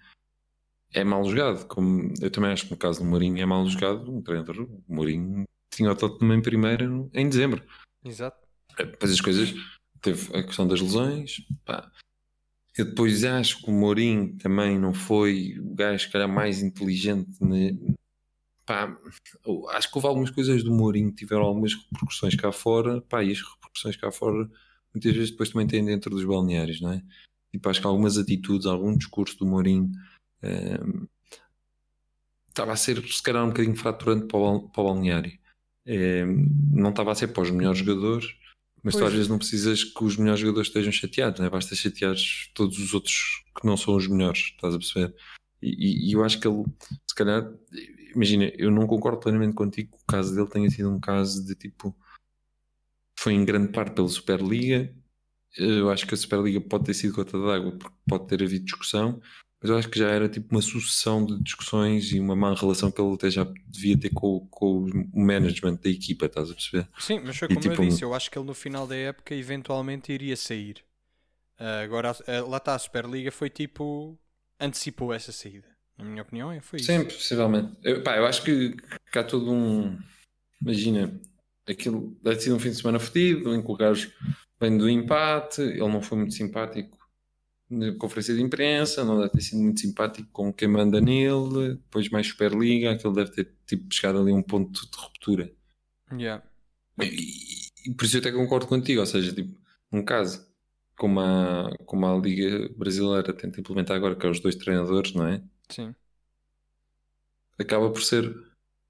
[0.95, 1.67] é mal jogado.
[1.67, 4.11] Como eu também acho que no caso do Mourinho é mal jogado.
[4.11, 7.63] Um treinador, o Mourinho tinha o Tottenham em primeiro em dezembro.
[8.05, 8.39] Exato.
[8.79, 9.53] Depois as coisas,
[10.01, 11.45] teve a questão das lesões.
[11.65, 11.91] Pá.
[12.77, 17.33] Eu depois acho que o Mourinho também não foi o gajo que era mais inteligente.
[18.67, 18.97] Pá,
[19.71, 23.01] acho que houve algumas coisas do Mourinho que tiveram algumas repercussões cá fora.
[23.03, 24.51] Pá, e as repercussões cá fora
[24.95, 27.03] muitas vezes depois também têm dentro dos balneários, não é?
[27.51, 29.91] Tipo, acho que algumas atitudes, algum discurso do Mourinho
[32.49, 35.33] estava a ser se calhar um bocadinho fraturante para o, para o balneário.
[36.71, 38.37] não estava a ser para os melhores jogadores,
[38.83, 39.05] mas pois.
[39.05, 41.51] tu às vezes não precisas que os melhores jogadores estejam chateados, né?
[41.51, 42.15] basta chatear
[42.55, 45.15] todos os outros que não são os melhores, estás a perceber?
[45.63, 46.65] E, e, eu acho que ele,
[47.09, 47.51] se calhar,
[48.15, 51.55] imagina, eu não concordo plenamente contigo que o caso dele tenha sido um caso de
[51.55, 51.95] tipo.
[53.19, 54.93] Foi em grande parte pela Superliga.
[55.57, 59.21] Eu acho que a Superliga pode ter sido gota d'água porque pode ter havido discussão,
[59.65, 62.91] mas eu acho que já era tipo uma sucessão de discussões e uma má relação
[62.91, 66.89] que ele até já devia ter com, com o management da equipa, estás a perceber?
[66.99, 68.97] Sim, mas foi como e, tipo, eu disse, eu acho que ele no final da
[68.97, 70.85] época eventualmente iria sair.
[71.59, 74.19] Uh, agora, uh, lá está, a Superliga foi tipo.
[74.61, 75.74] antecipou essa saída.
[75.99, 76.87] Na minha opinião, é, foi isso.
[76.87, 77.77] Sim, possivelmente.
[77.83, 78.75] Eu, pá, eu acho que,
[79.13, 79.99] que há todo um.
[80.61, 81.21] Imagina,
[81.69, 84.11] aquilo deve ter sido um fim de semana fedido, em que o gajo
[84.61, 86.99] vem do empate, ele não foi muito simpático
[87.71, 92.09] na conferência de imprensa, não deve ter sido muito simpático com quem manda nele, depois
[92.11, 95.51] mais Superliga, aquele deve ter tipo, chegado ali um ponto de ruptura.
[96.13, 96.45] Yeah.
[97.01, 99.59] E, e, por isso eu até concordo contigo, ou seja, tipo,
[99.91, 100.47] um caso
[100.97, 105.27] como a, como a Liga Brasileira tenta implementar agora, que é os dois treinadores, não
[105.27, 105.43] é?
[105.69, 105.95] Sim.
[107.59, 108.35] Acaba por ser,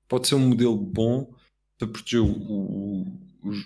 [0.09, 1.35] pode ser um modelo bom
[1.79, 3.65] para proteger o, o, os,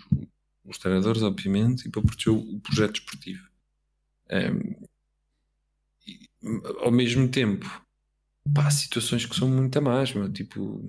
[0.64, 3.48] os treinadores, obviamente, e para proteger o projeto esportivo.
[4.30, 4.88] Um,
[6.80, 7.66] ao mesmo tempo,
[8.54, 10.80] pá, situações que são muito a mais, meu, tipo,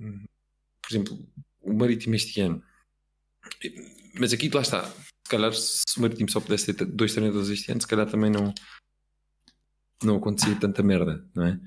[0.82, 1.28] por exemplo,
[1.60, 2.62] o Marítimo este ano.
[4.18, 4.84] Mas aqui lá está.
[4.84, 8.30] Se calhar se o Marítimo só pudesse ter dois treinadores este ano, se calhar também
[8.30, 8.52] não,
[10.02, 11.60] não acontecia tanta merda, não é?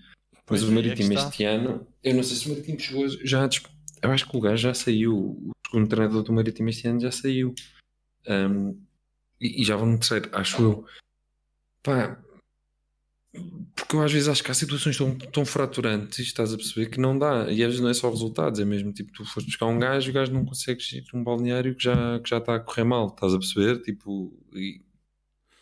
[0.45, 3.49] Pois Mas o é, Marítimo este ano, eu não sei se o Marítimo chegou já.
[4.01, 5.15] Eu acho que o gajo já saiu.
[5.15, 7.55] O segundo treinador do Marítimo este ano já saiu.
[8.27, 8.77] Um,
[9.39, 10.85] e, e, já vão no terceiro, acho eu.
[11.81, 12.17] Pá,
[13.75, 16.99] porque eu às vezes acho que há situações tão, tão fraturantes, estás a perceber, que
[16.99, 17.51] não dá.
[17.51, 20.07] E às vezes não é só resultados, é mesmo tipo, tu foste buscar um gajo
[20.07, 22.83] e o gajo não consegue ir um balneário que já, que já está a correr
[22.83, 23.81] mal, estás a perceber?
[23.81, 24.81] Tipo, e...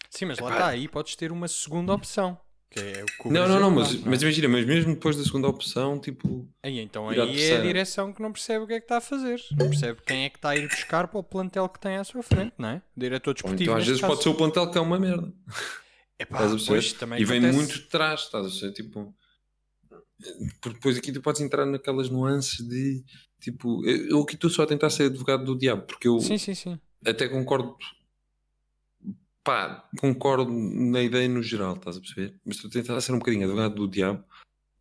[0.09, 2.37] Sim, mas lá está, aí podes ter uma segunda opção.
[2.71, 5.45] Que é o não, não, não, mas, não, mas imagina, mas mesmo depois da segunda
[5.49, 6.49] opção, tipo.
[6.63, 9.01] Aí, então aí é a direção que não percebe o que é que está a
[9.01, 11.97] fazer, não percebe quem é que está a ir buscar para o plantel que tem
[11.97, 12.81] à sua frente, não é?
[12.95, 13.63] O diretor desportivo.
[13.63, 14.13] Então às vezes caso.
[14.13, 15.33] pode ser o plantel que é uma merda.
[16.17, 17.57] Epá, pois, também e vem acontece...
[17.57, 18.71] muito de trás, estás a ver?
[18.71, 19.13] Tipo,
[20.61, 23.03] porque depois aqui tu podes entrar naquelas nuances de
[23.41, 26.53] tipo, eu aqui estou só a tentar ser advogado do diabo, porque eu sim, sim,
[26.53, 26.79] sim.
[27.05, 27.75] até concordo,
[29.43, 32.35] pá, concordo na ideia no geral, estás a perceber?
[32.45, 34.23] Mas estou a tentar ser um bocadinho advogado do diabo,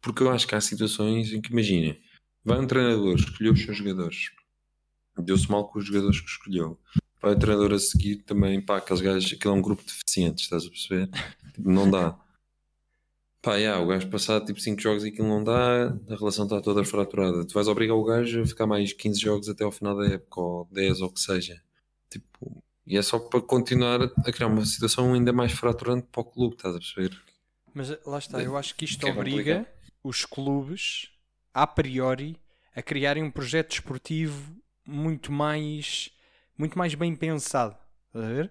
[0.01, 1.97] porque eu acho que há situações em que, imagina,
[2.45, 4.31] vai um treinador, escolheu os seus jogadores,
[5.19, 6.79] deu-se mal com os jogadores que escolheu,
[7.21, 10.45] vai o treinador a seguir também, pá, aqueles gajos, aquilo é um grupo de deficientes,
[10.45, 11.09] estás a perceber?
[11.55, 12.19] Tipo, não dá.
[13.43, 16.61] Pá, yeah, o gajo passado tipo 5 jogos e aquilo não dá, a relação está
[16.61, 17.43] toda fraturada.
[17.47, 20.41] Tu vais obrigar o gajo a ficar mais 15 jogos até ao final da época,
[20.41, 21.63] ou 10 ou o que seja.
[22.11, 26.25] Tipo, e é só para continuar a criar uma situação ainda mais fraturante para o
[26.25, 27.23] clube, estás a perceber?
[27.73, 29.65] Mas lá está, eu acho que isto que é obriga
[30.03, 31.09] os clubes,
[31.55, 32.37] a priori,
[32.75, 36.11] a criarem um projeto esportivo muito mais
[36.59, 37.77] muito mais bem pensado.
[38.13, 38.51] a ver?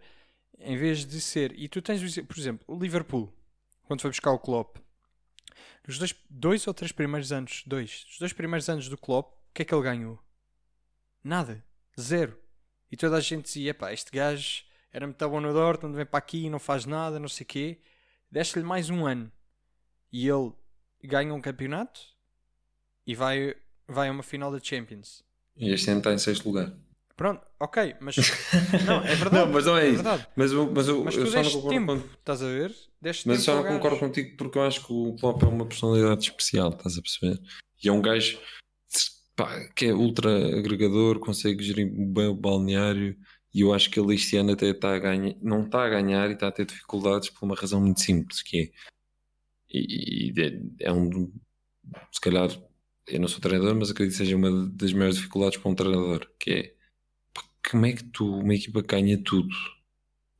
[0.57, 1.53] Em vez de ser.
[1.59, 3.31] E tu tens, por exemplo, o Liverpool,
[3.83, 4.77] quando foi buscar o Klopp,
[5.85, 9.53] nos dois, dois ou três primeiros anos, dois, os dois primeiros anos do Klopp, o
[9.53, 10.17] que é que ele ganhou?
[11.21, 11.61] Nada.
[11.99, 12.37] Zero.
[12.91, 16.17] E toda a gente dizia, pá, este gajo era muito bom no Dortmund, vem para
[16.19, 17.79] aqui e não faz nada, não sei o quê.
[18.31, 19.31] Deste-lhe mais um ano.
[20.11, 20.51] E ele
[21.03, 21.99] ganha um campeonato
[23.05, 23.55] e vai,
[23.87, 25.23] vai a uma final da Champions.
[25.55, 26.71] E este ano está em sexto lugar.
[27.15, 28.15] Pronto, ok, mas
[28.85, 29.35] não, é verdade.
[29.45, 29.95] Não, mas não é, é isso.
[30.03, 30.27] verdade.
[30.35, 32.75] Mas, eu- mas, eu, Mas eu tu só não concordo tempo, com- estás a ver?
[33.01, 33.75] Deste Mas eu só não gajo.
[33.75, 37.39] concordo contigo porque eu acho que o Klopp é uma personalidade especial, estás a perceber?
[37.83, 38.39] E é um gajo
[39.39, 43.17] pá, que é ultra agregador, consegue gerir bem o balneário
[43.53, 46.29] e eu acho que ele este ano até está a ganhar, não está a ganhar
[46.29, 48.71] e está a ter dificuldades por uma razão muito simples, que é
[49.71, 51.31] e, e é, é um
[52.11, 52.49] se calhar
[53.07, 56.29] eu não sou treinador, mas acredito que seja uma das maiores dificuldades para um treinador,
[56.37, 56.75] que é
[57.71, 59.55] como é que tu, uma equipa ganha tudo?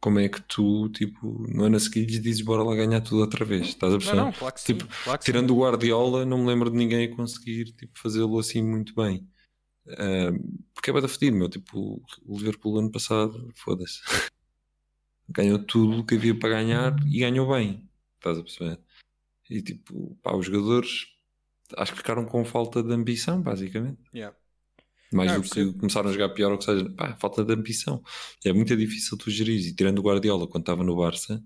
[0.02, 3.20] Como é que tu, tipo, no ano a seguir lhes dizes bora lá ganhar tudo
[3.22, 3.68] outra vez?
[3.68, 4.22] Estás a Não, perceber?
[4.22, 4.78] não, claro que sim.
[4.78, 5.32] Tipo, claro que sim.
[5.32, 9.28] Tirando o Guardiola, não me lembro de ninguém a conseguir tipo, fazê-lo assim muito bem.
[9.90, 10.32] Ah,
[10.74, 11.50] porque é bada fedido, meu.
[11.50, 14.00] Tipo, o Liverpool ano passado, foda-se.
[15.30, 17.88] Ganhou tudo o que havia para ganhar e ganhou bem.
[18.18, 18.80] Estás a perceber?
[19.50, 21.08] E tipo, pá, os jogadores
[21.78, 24.00] acho que ficaram com falta de ambição, basicamente.
[24.14, 24.36] Yeah.
[25.12, 28.04] Mais Ah, do que começaram a jogar pior ou que seja, pá, falta de ambição.
[28.46, 29.60] É muito difícil tu gerir.
[29.60, 31.44] E tirando o Guardiola quando estava no Barça,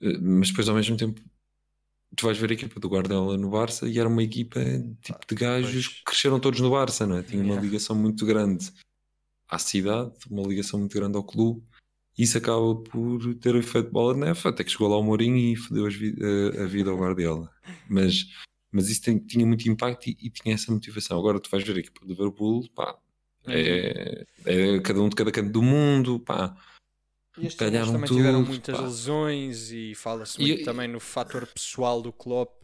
[0.00, 1.20] eh, mas depois ao mesmo tempo
[2.16, 4.60] tu vais ver a equipa do Guardiola no Barça e era uma equipa
[5.02, 7.22] tipo de gajos que cresceram todos no Barça, não é?
[7.22, 8.70] Tinha uma ligação muito grande
[9.48, 11.62] à cidade, uma ligação muito grande ao clube.
[12.18, 15.56] Isso acaba por ter efeito bola de neve, até que chegou lá o Mourinho e
[15.56, 16.16] fodeu vi-
[16.58, 17.50] a, a vida ao Guardiola.
[17.88, 18.26] Mas,
[18.72, 21.18] mas isso tem- tinha muito impacto e, e tinha essa motivação.
[21.18, 22.96] Agora tu vais ver a equipa do Liverpool, pá,
[23.46, 26.56] é, é cada um de cada canto do mundo, pá.
[27.38, 28.82] E estes Calharam também tiveram tudo, muitas pá.
[28.84, 32.60] lesões e fala-se E- muito e- também no fator pessoal do Klopp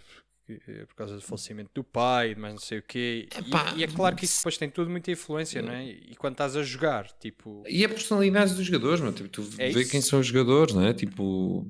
[0.48, 3.28] eh, por causa do falecimento do pai, mas não sei o quê.
[3.34, 5.86] E- Epá, e, é claro que isso depois tem tudo muita influência, não é?
[5.86, 9.12] E quando estás a jogar, tipo, E a personalidade dos jogadores, mano.
[9.12, 9.90] Tipo, tu É vê isso.
[9.90, 10.92] quem são os jogadores, não é?
[10.94, 11.66] Tipo,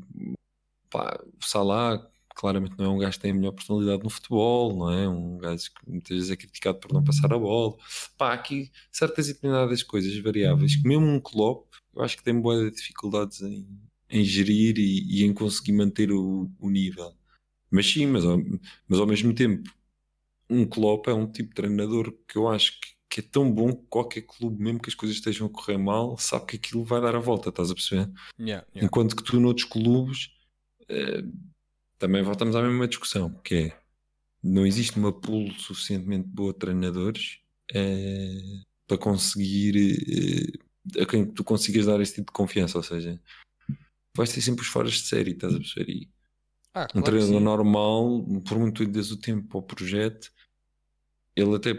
[0.91, 2.07] pá, o Salah
[2.37, 5.09] claramente não é um gajo que tem a melhor personalidade no futebol, não é?
[5.09, 7.75] Um gajo que muitas vezes é criticado por não passar a bola.
[8.19, 12.39] Pá, aqui certas e determinadas coisas variáveis que mesmo um Klopp, eu acho que tem
[12.39, 13.67] boas dificuldades em,
[14.11, 17.15] em gerir e, e em conseguir manter o, o nível.
[17.71, 18.39] Mas sim, mas ao,
[18.87, 19.69] mas ao mesmo tempo,
[20.49, 23.73] um Klopp é um tipo de treinador que eu acho que, que é tão bom
[23.73, 27.01] que qualquer clube, mesmo que as coisas estejam a correr mal, sabe que aquilo vai
[27.01, 28.11] dar a volta, estás a perceber?
[28.39, 28.87] yeah, yeah.
[28.87, 30.31] Enquanto que tu noutros clubes
[30.89, 31.23] eh,
[31.99, 33.81] também voltamos à mesma discussão, que é
[34.43, 37.41] não existe uma pool suficientemente boa de treinadores
[37.75, 40.59] eh, para conseguir
[40.95, 43.21] eh, a quem tu consigas dar esse tipo de confiança, ou seja,
[44.17, 45.91] vais ter sempre os foras de série, estás a perceber?
[45.91, 46.11] E
[46.73, 50.31] Ah, um claro treinador normal, por muito dês o tempo ao projeto,
[51.35, 51.75] ele até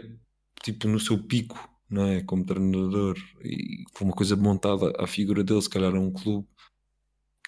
[0.62, 2.22] tipo no seu pico, não é?
[2.22, 6.46] Como treinador e com uma coisa montada à figura dele, se calhar é um clube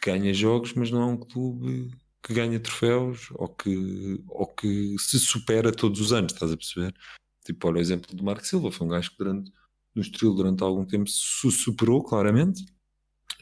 [0.01, 1.91] que ganha jogos, mas não é um clube
[2.23, 6.95] que ganha troféus ou que, ou que se supera todos os anos, estás a perceber?
[7.45, 9.53] Tipo, olha o exemplo do Marco Silva, foi um gajo que durante,
[9.95, 12.65] no Estoril durante algum tempo se superou claramente,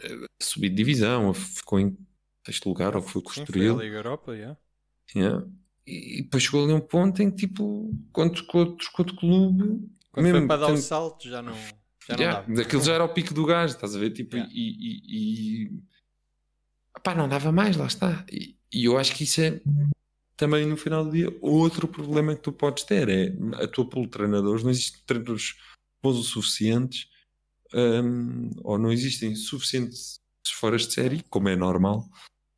[0.00, 1.98] eh, subiu de divisão, ficou em
[2.46, 3.82] sexto lugar, ou foi com o Sim, a.
[3.82, 4.56] Liga Europa, yeah.
[5.14, 5.46] Yeah.
[5.86, 10.38] E depois chegou ali um ponto em que, tipo, quanto quanto, quanto clube, Quando Mesmo
[10.40, 12.54] foi para dar o tendo- salto, já não, já não yeah, dava.
[12.54, 14.10] daquilo já era o pico do gajo, estás a ver?
[14.10, 14.52] Tipo, Yeah.
[14.54, 15.82] e, e, e-
[17.02, 18.24] Pá, não dava mais, lá está.
[18.30, 19.60] E, e eu acho que isso é
[20.36, 24.04] também no final do dia outro problema que tu podes ter é a tua pool
[24.04, 25.56] de treinadores, não existem treinadores
[26.02, 27.08] bons o suficientes
[27.74, 30.20] hum, ou não existem suficientes
[30.54, 32.08] foras de série, como é normal,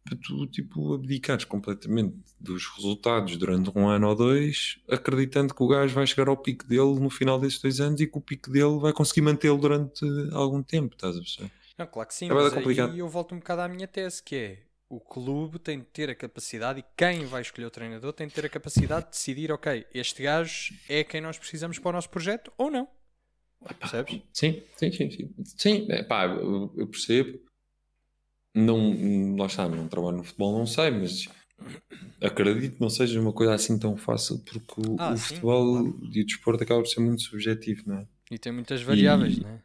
[0.04, 5.68] para tu tipo abdicares completamente dos resultados durante um ano ou dois, acreditando que o
[5.68, 8.50] gajo vai chegar ao pico dele no final desses dois anos e que o pico
[8.50, 11.50] dele vai conseguir mantê-lo durante algum tempo, estás a perceber?
[11.78, 12.92] Não, claro que sim, É mas complicado.
[12.92, 16.10] aí eu volto um bocado à minha tese, que é o clube tem de ter
[16.10, 19.52] a capacidade e quem vai escolher o treinador tem de ter a capacidade de decidir,
[19.52, 22.88] ok, este gajo é quem nós precisamos para o nosso projeto ou não.
[23.78, 24.20] Percebes?
[24.32, 25.10] Sim, sim, sim.
[25.10, 27.38] Sim, sim é, pá, eu, eu percebo.
[28.52, 31.28] Não, lá está, não trabalho no futebol, não sei, mas
[32.20, 36.20] acredito que não seja uma coisa assim tão fácil porque o, Ah, o futebol e
[36.20, 38.06] o desporto acaba por ser muito subjetivo, não é?
[38.28, 39.62] E tem muitas variáveis, E- não é?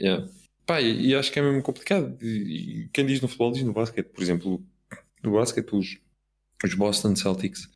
[0.00, 0.28] Yeah.
[0.66, 2.16] Pá, e, e acho que é mesmo complicado.
[2.22, 4.06] E, e quem diz no futebol diz no basquete.
[4.06, 4.64] Por exemplo,
[5.22, 5.98] no basquete, os,
[6.64, 7.68] os Boston Celtics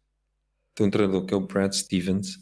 [0.74, 2.39] têm um treinador que é o Brad Stevens,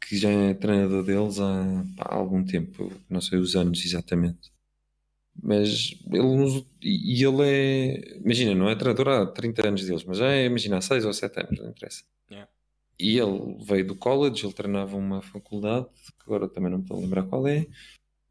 [0.00, 4.52] que já é treinador deles há, há algum tempo, não sei os anos exatamente.
[5.42, 10.30] Mas ele e ele é, imagina, não é treinador há 30 anos deles, mas já
[10.30, 12.04] é, imagina, há 6 ou 7 anos, não interessa.
[12.30, 12.50] Yeah.
[12.98, 15.86] e ele veio do college, ele treinava uma faculdade,
[16.18, 17.66] que agora também não me estou a lembrar qual é,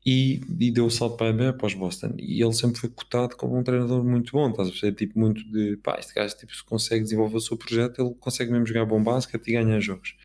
[0.06, 2.14] e, e deu o salto para a NBA, para os Boston.
[2.18, 4.96] E ele sempre foi cotado como um treinador muito bom, estás a perceber?
[4.98, 8.52] Tipo, muito de pá, este gajo tipo, se consegue desenvolver o seu projeto, ele consegue
[8.52, 10.16] mesmo jogar bom basquete e ganhar jogos.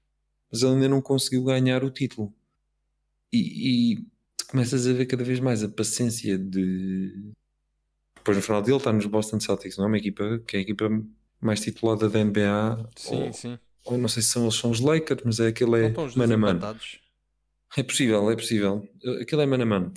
[0.51, 2.33] Mas ele ainda não conseguiu ganhar o título.
[3.33, 3.97] E, e
[4.37, 7.33] tu começas a ver cada vez mais a paciência de.
[8.17, 9.89] Depois no final dele está nos Boston Celtics, não é?
[9.89, 10.91] Uma equipa que é a equipa
[11.41, 12.91] mais titulada da NBA.
[12.97, 13.59] Sim, ou, sim.
[13.85, 16.79] Ou não sei se são, são os Lakers, mas é aquele é mano a mano.
[17.77, 18.89] É possível, é possível.
[19.21, 19.93] Aquilo é mano a mano.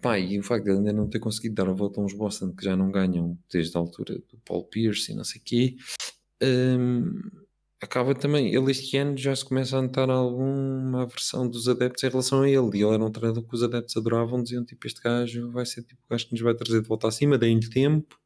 [0.00, 2.54] Pá, e o facto de ainda não ter conseguido dar a volta a uns Boston
[2.54, 5.76] que já não ganham desde a altura do Paul Pierce e não sei o quê,
[6.42, 7.20] um,
[7.80, 8.54] acaba também.
[8.54, 12.48] Ele este ano já se começa a notar alguma aversão dos adeptos em relação a
[12.48, 12.78] ele.
[12.78, 15.82] E ele era um treinador que os adeptos adoravam, diziam tipo: Este gajo vai ser
[15.82, 18.18] tipo o gajo que nos vai trazer de volta acima, deem-lhe tempo.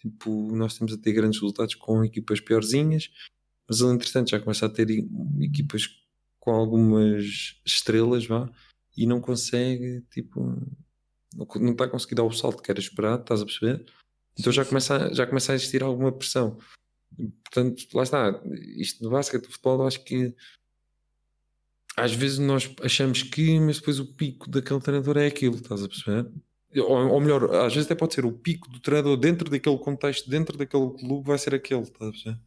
[0.00, 3.10] Tipo, nós temos a ter grandes resultados com equipas piorzinhas,
[3.66, 4.88] mas ele, entretanto, já começa a ter
[5.40, 5.88] equipas
[6.44, 8.50] com algumas estrelas, vá,
[8.94, 10.40] e não consegue, tipo,
[11.56, 13.86] não está a conseguir dar o salto que era esperado, estás a perceber?
[14.38, 16.58] Então já começa, a, já começa a existir alguma pressão.
[17.44, 18.42] Portanto, lá está.
[18.76, 20.34] Isto no basquete, no futebol, eu acho que
[21.96, 25.88] às vezes nós achamos que, mas depois o pico daquele treinador é aquilo, estás a
[25.88, 26.30] perceber?
[26.76, 30.28] Ou, ou, melhor, às vezes até pode ser o pico do treinador dentro daquele contexto,
[30.28, 32.40] dentro daquele clube, vai ser aquele, estás a perceber?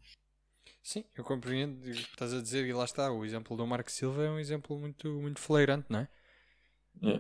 [0.88, 3.12] Sim, eu compreendo o que estás a dizer e lá está.
[3.12, 6.08] O exemplo do Marco Silva é um exemplo muito, muito flagrante, não é?
[7.04, 7.20] é.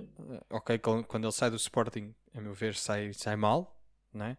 [0.51, 3.77] Ok, quando ele sai do Sporting, a meu ver, sai, sai mal,
[4.13, 4.37] não é?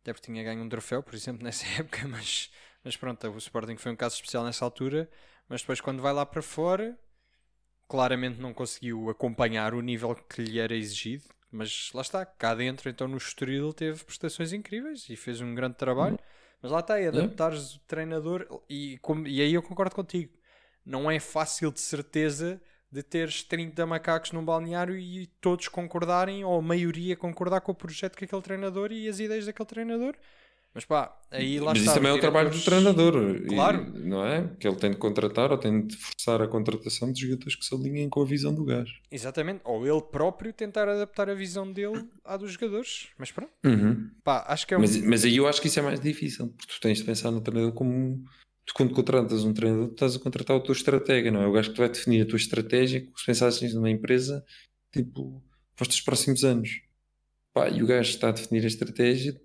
[0.00, 2.48] Até porque tinha ganho um troféu, por exemplo, nessa época, mas,
[2.84, 5.10] mas pronto, o Sporting foi um caso especial nessa altura.
[5.48, 6.96] Mas depois, quando vai lá para fora,
[7.88, 11.24] claramente não conseguiu acompanhar o nível que lhe era exigido.
[11.50, 15.74] Mas lá está, cá dentro, então no Estoril, teve prestações incríveis e fez um grande
[15.74, 16.16] trabalho.
[16.66, 20.32] Mas lá está, é adaptares o treinador e, e aí eu concordo contigo.
[20.84, 22.60] Não é fácil de certeza
[22.90, 27.74] de teres 30 macacos num balneário e todos concordarem, ou a maioria concordar com o
[27.74, 30.16] projeto que aquele treinador e as ideias daquele treinador.
[30.76, 31.92] Mas pá, aí lá Mas está.
[31.92, 33.14] isso também é o trabalho do treinador,
[33.48, 33.92] claro.
[33.96, 34.46] E, não é?
[34.60, 37.74] Que ele tem de contratar ou tem de forçar a contratação de jogadores que se
[37.74, 38.92] alinhem com a visão do gajo.
[39.10, 43.08] Exatamente, ou ele próprio tentar adaptar a visão dele à dos jogadores.
[43.16, 44.10] Mas pronto, uhum.
[44.22, 44.80] pá, acho que é um...
[44.82, 47.30] mas, mas aí eu acho que isso é mais difícil, porque tu tens de pensar
[47.30, 48.22] no treinador como
[48.66, 51.46] tu quando contratas um treinador, tu estás a contratar o teu estratégia, não é?
[51.46, 54.44] O gajo que vai definir a tua estratégia, se pensares numa empresa,
[54.92, 55.42] tipo,
[55.74, 56.82] para os próximos anos.
[57.54, 59.40] Pá, e o gajo está a definir a estratégia,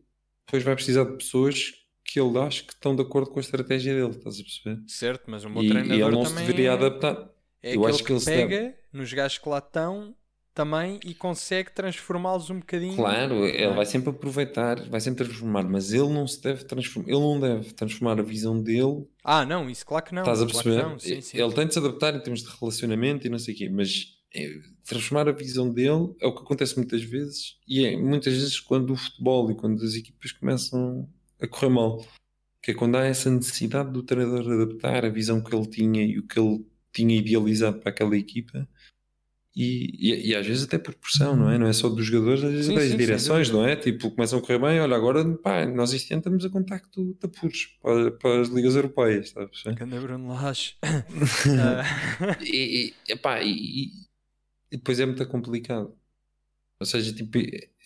[0.45, 1.73] depois vai precisar de pessoas
[2.03, 4.83] que ele acha que estão de acordo com a estratégia dele, estás a perceber?
[4.87, 7.29] Certo, mas o meu e, treinador e ele não se deveria adaptar.
[7.63, 8.75] É Eu acho que, que ele pega deve...
[8.91, 10.15] nos gajos que lá estão
[10.53, 12.95] também e consegue transformá-los um bocadinho.
[12.95, 13.73] Claro, ele é?
[13.73, 17.71] vai sempre aproveitar, vai sempre transformar, mas ele não se deve transformar, ele não deve
[17.73, 19.07] transformar a visão dele.
[19.23, 20.23] Ah, não, isso claro que não.
[20.23, 20.81] Estás a perceber?
[20.81, 21.41] Claro sim, sim.
[21.41, 24.17] Ele tem de se adaptar em termos de relacionamento e não sei o quê, mas
[24.33, 28.59] é, transformar a visão dele é o que acontece muitas vezes e é muitas vezes
[28.59, 31.07] quando o futebol e quando as equipas começam
[31.39, 32.05] a correr mal,
[32.61, 36.19] que é quando há essa necessidade do treinador adaptar a visão que ele tinha e
[36.19, 38.67] o que ele tinha idealizado para aquela equipa
[39.55, 41.57] e, e, e, às vezes até por pressão, não é?
[41.57, 43.75] Não é só dos jogadores, às vezes sim, das sim, direções, não é?
[43.75, 47.25] Tipo, começam a correr bem, olha, agora pá, nós este ano estamos a contacto de
[47.25, 49.61] apuros para, para as ligas europeias, sabes?
[49.75, 50.77] Ganda Bruno Lage.
[52.41, 53.91] e, e, epá, e,
[54.71, 55.95] e depois é muito complicado.
[56.79, 57.37] Ou seja, tipo,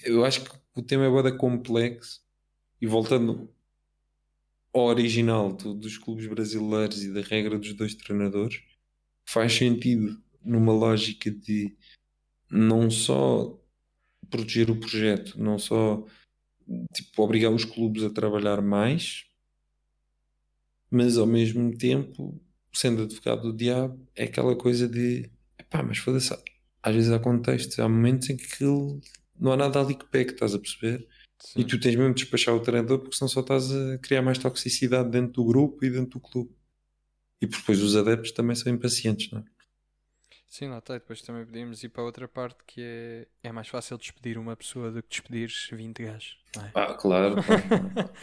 [0.04, 2.24] eu acho que o tema é boda complexo
[2.80, 3.50] e voltando
[4.74, 8.62] ao original do, dos clubes brasileiros e da regra dos dois treinadores,
[9.26, 11.76] faz sentido numa lógica de
[12.50, 13.60] não só
[14.30, 16.06] proteger o projeto, não só
[16.94, 19.26] tipo, obrigar os clubes a trabalhar mais,
[20.90, 22.40] mas ao mesmo tempo,
[22.74, 25.30] sendo advogado do diabo, é aquela coisa de
[25.70, 26.34] pá, mas foda-se,
[26.86, 28.64] às vezes há contextos, há momentos em que
[29.40, 31.08] não há nada ali que pegue, estás a perceber?
[31.40, 31.62] Sim.
[31.62, 34.38] E tu tens mesmo de despachar o treinador porque senão só estás a criar mais
[34.38, 36.52] toxicidade dentro do grupo e dentro do clube.
[37.42, 39.44] E depois os adeptos também são impacientes, não é?
[40.56, 40.94] Sim, lá está.
[40.94, 44.90] Depois também podíamos ir para outra parte que é, é mais fácil despedir uma pessoa
[44.90, 46.38] do que despedir 20 gajos.
[46.58, 46.72] É?
[46.74, 47.36] Ah, claro.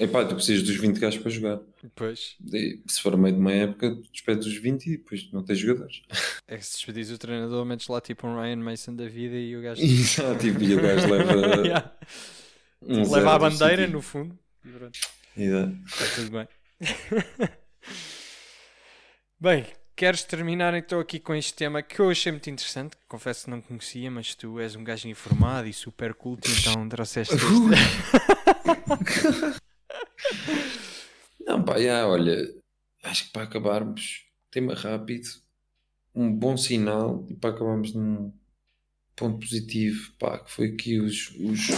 [0.01, 1.61] é pá, tu precisas dos 20 gajos para jogar.
[1.95, 2.39] Pois.
[2.51, 6.01] E, se for meio de uma época, despedes os 20 e depois não tens jogadores.
[6.49, 9.55] É que se despedis o treinador, metes lá tipo um Ryan Mason da vida e
[9.55, 9.83] o gajo.
[9.85, 11.33] Exato, tipo, e o gajo leva.
[11.69, 11.93] yeah.
[12.81, 14.39] um leva a bandeira no fundo.
[14.65, 14.99] E pronto.
[15.37, 15.77] Exato.
[15.85, 16.49] Está tudo bem.
[19.39, 19.67] bem,
[20.03, 23.61] Queres terminar então aqui com este tema que eu achei muito interessante, confesso que não
[23.61, 27.47] conhecia, mas tu és um gajo informado e super culto, então trouxeste este.
[31.47, 32.53] não, pá, já, olha,
[33.05, 35.29] acho que para acabarmos, tema rápido,
[36.13, 38.33] um bom sinal e para acabarmos num
[39.15, 41.69] ponto positivo, pá, que foi que os, os,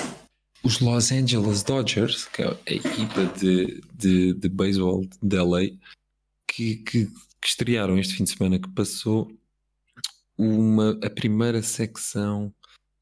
[0.62, 5.76] os Los Angeles Dodgers, que é a equipa de, de, de beisebol de LA,
[6.46, 7.10] que, que,
[7.44, 9.30] que estrearam este fim de semana que passou
[10.36, 12.50] uma, a primeira secção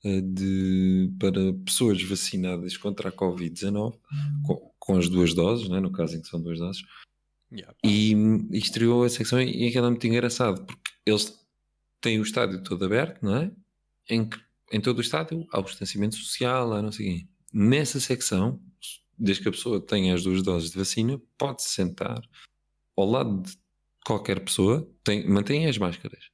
[0.04, 3.96] uh, de, para pessoas vacinadas contra a Covid-19,
[4.44, 6.82] com, com, as duas doses, né, no caso em que são duas doses,
[7.52, 7.72] yeah.
[7.84, 8.14] e,
[8.50, 11.40] e, estreou a secção e aquilo é muito engraçado, porque eles
[12.00, 13.52] têm o estádio todo aberto, não é?
[14.10, 14.36] Em, que,
[14.72, 17.26] em todo o estádio há o distanciamento social, há não sei quê.
[17.54, 18.60] Nessa secção,
[19.16, 22.20] desde que a pessoa tenha as duas doses de vacina, pode-se sentar
[22.96, 23.61] ao lado de
[24.04, 26.30] qualquer pessoa, tem, mantém as máscaras.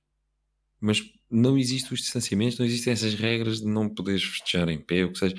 [0.80, 5.04] Mas não existe os distanciamentos, não existem essas regras de não poderes festejar em pé,
[5.04, 5.36] ou que seja.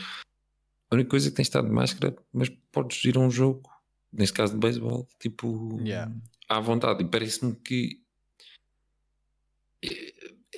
[0.92, 3.70] A única coisa é que tens estado de máscara, mas podes ir a um jogo,
[4.12, 6.12] neste caso de beisebol, tipo, yeah.
[6.48, 7.04] à vontade.
[7.04, 8.02] E parece-me que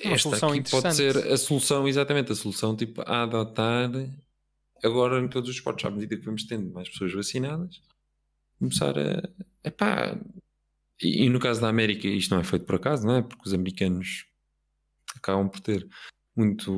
[0.04, 3.90] uma esta aqui pode ser a solução, exatamente, a solução tipo a adotar
[4.82, 7.80] agora em todos os esportes, à medida que vamos tendo mais pessoas vacinadas,
[8.58, 9.28] começar a.
[9.64, 10.18] Epá,
[11.02, 13.22] e, e no caso da América, isto não é feito por acaso, não é?
[13.22, 14.26] Porque os americanos
[15.16, 15.86] acabam por ter
[16.34, 16.72] muito,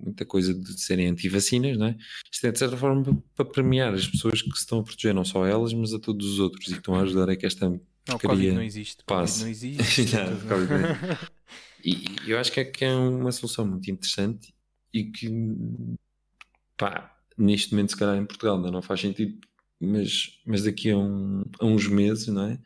[0.00, 1.96] muita coisa de serem anti-vacinas, não é?
[2.32, 5.24] Isto é de certa forma para premiar as pessoas que se estão a proteger, não
[5.24, 7.46] só a elas, mas a todos os outros e que estão a ajudar a que
[7.46, 9.04] esta não, Covid não existe.
[9.04, 9.40] Passe.
[9.44, 10.06] Covid não existe.
[11.84, 14.52] e eu acho que é, que é uma solução muito interessante
[14.92, 15.28] e que
[16.76, 19.38] pá, neste momento se calhar em Portugal ainda não faz sentido,
[19.80, 22.58] mas, mas daqui a, um, a uns meses, não é?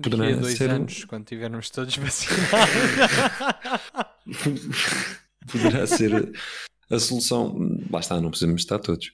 [0.00, 2.50] Poderá daqui a dois ser anos, quando tivermos todos vacinados.
[5.50, 6.32] poderá ser
[6.90, 7.56] a solução.
[7.90, 9.12] Lá está, não precisamos estar todos.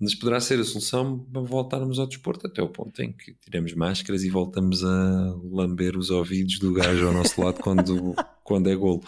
[0.00, 3.74] Mas poderá ser a solução para voltarmos ao desporto até o ponto em que tiramos
[3.74, 8.74] máscaras e voltamos a lamber os ouvidos do gajo ao nosso lado quando, quando é
[8.74, 9.02] golo.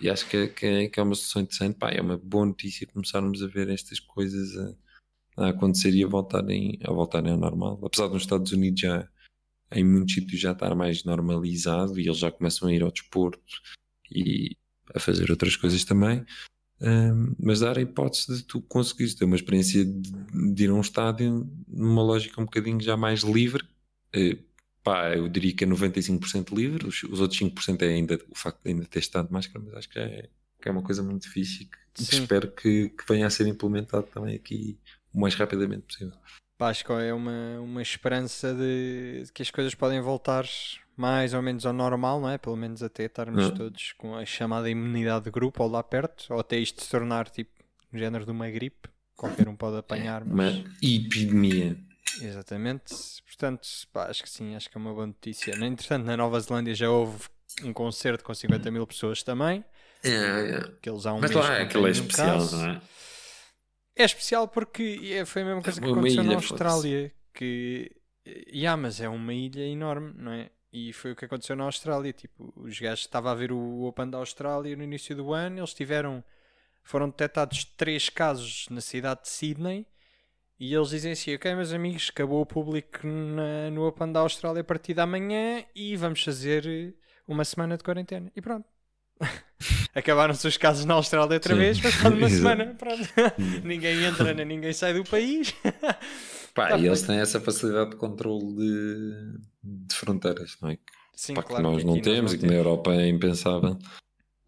[0.00, 1.76] E acho que, é, que, é, que é uma solução interessante.
[1.76, 6.08] Pá, é uma boa notícia começarmos a ver estas coisas a, a acontecer e a
[6.08, 7.78] voltarem, a voltarem ao normal.
[7.84, 9.06] Apesar de nos Estados Unidos já
[9.72, 13.60] em muitos sítios já estar mais normalizado e eles já começam a ir ao desporto
[14.10, 14.56] e
[14.94, 16.24] a fazer outras coisas também.
[16.80, 20.12] Um, mas dar a hipótese de tu conseguires ter uma experiência de,
[20.52, 23.64] de, ir a um estádio numa lógica um bocadinho já mais livre.
[24.14, 24.36] Uh,
[24.82, 28.60] pá, eu diria que é 95% livre, os, os outros 5% é ainda o facto
[28.64, 30.28] de ainda ter estado de máscara, mas acho que é,
[30.60, 34.08] que é uma coisa muito difícil que, que espero que, que venha a ser implementado
[34.12, 34.76] também aqui
[35.14, 36.18] o mais rapidamente possível.
[36.62, 40.46] Páscoa é uma, uma esperança de, de, que as coisas podem voltar
[40.96, 42.38] mais ou menos ao normal, não é?
[42.38, 43.54] Pelo menos até estarmos uhum.
[43.56, 47.28] todos com a chamada imunidade de grupo ou lá perto, ou até isto se tornar
[47.28, 47.50] tipo
[47.92, 50.24] um género de uma gripe, qualquer um pode apanhar.
[50.24, 50.54] Mas...
[50.54, 51.76] Uma epidemia.
[52.20, 52.94] Exatamente,
[53.26, 55.56] portanto, pá, acho que sim, acho que é uma boa notícia.
[55.56, 57.24] No entretanto, na Nova Zelândia já houve
[57.64, 59.64] um concerto com 50 mil pessoas também.
[60.04, 60.62] É, é.
[60.80, 62.56] Que eles há um Mas mês lá é aquele é especial, caso.
[62.56, 62.80] não é?
[63.94, 67.12] É especial porque é, foi a mesma coisa que aconteceu na Austrália.
[67.34, 67.90] Que,
[68.48, 70.50] yeah, mas é uma ilha enorme, não é?
[70.72, 72.12] E foi o que aconteceu na Austrália.
[72.12, 75.58] Tipo, os gajos estavam a ver o Open da Austrália no início do ano.
[75.58, 76.24] Eles tiveram.
[76.82, 79.86] Foram detectados três casos na cidade de Sydney.
[80.58, 84.62] E eles dizem assim: Ok, meus amigos, acabou o público na, no Open da Austrália
[84.62, 86.96] a partir da manhã e vamos fazer
[87.28, 88.32] uma semana de quarentena.
[88.34, 88.71] E pronto.
[89.94, 91.60] Acabaram-se os casos na Austrália outra Sim.
[91.60, 92.76] vez, passado uma semana.
[93.64, 95.54] Ninguém entra, nem ninguém sai do país.
[96.54, 100.78] Pá, tá e eles têm essa facilidade de controle de, de fronteiras, não é?
[101.14, 103.78] Sim, pá, claro que nós não temos e que na Europa é impensável.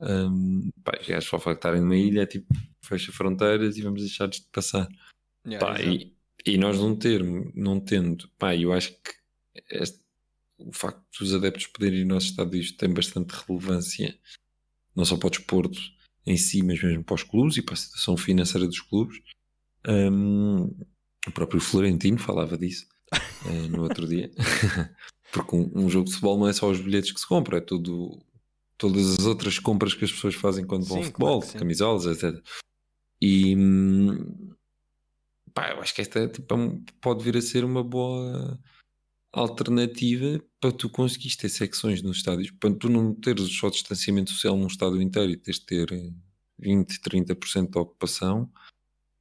[0.01, 2.53] Um, pá, os gajos só factarem numa ilha é tipo,
[2.83, 4.89] fecha fronteiras e vamos deixar-lhes de passar.
[5.47, 7.23] Yeah, pá, e, e, nós não, ter,
[7.55, 9.13] não tendo, pá, eu acho que
[9.71, 10.01] este,
[10.59, 14.19] o facto dos adeptos poderem ir ao nosso estádio tem bastante relevância
[14.95, 15.79] não só para o desporto
[16.27, 19.19] em si, mas mesmo para os clubes e para a situação financeira dos clubes.
[19.87, 20.65] Um,
[21.27, 22.87] o próprio Florentino falava disso
[23.47, 24.31] uh, no outro dia,
[25.33, 27.61] porque um, um, jogo de futebol não é só os bilhetes que se compram, é
[27.61, 28.23] tudo,
[28.79, 32.43] todas as outras compras que as pessoas fazem quando vão ao futebol, claro camisolas, etc.
[33.21, 33.57] E
[35.53, 38.59] pá, eu acho que esta tipo, é pode vir a ser uma boa
[39.41, 44.57] alternativa para tu conseguires ter secções nos estádios, para tu não teres só distanciamento social
[44.57, 45.89] num estádio inteiro e teres de ter
[46.59, 48.51] 20, 30% de ocupação,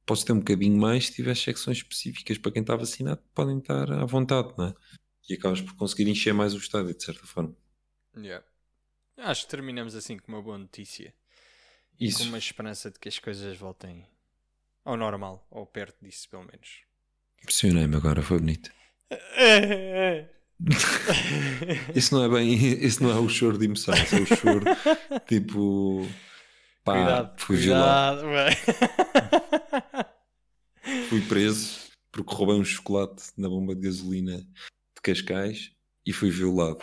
[0.06, 3.90] podes ter um bocadinho mais se tiver secções específicas para quem está vacinado, podem estar
[3.90, 4.74] à vontade, não é?
[5.28, 7.56] E acabas por conseguir encher mais o estádio, de certa forma.
[8.16, 8.44] Yeah.
[9.16, 11.14] Acho que terminamos assim com uma boa notícia.
[11.98, 12.18] E Isso.
[12.18, 14.04] com uma esperança de que as coisas voltem
[14.84, 16.82] ao normal, ou perto disso, pelo menos.
[17.40, 18.70] Impressionei-me agora, foi bonito.
[21.94, 24.64] Isso não é bem, isso não é o choro de emoção, isso é o choro
[25.26, 26.06] tipo
[26.84, 28.56] pá, cuidado, fui cuidado, violado,
[31.08, 31.84] fui preso
[32.14, 35.72] porque roubei um chocolate na bomba de gasolina de Cascais
[36.06, 36.82] e fui violado.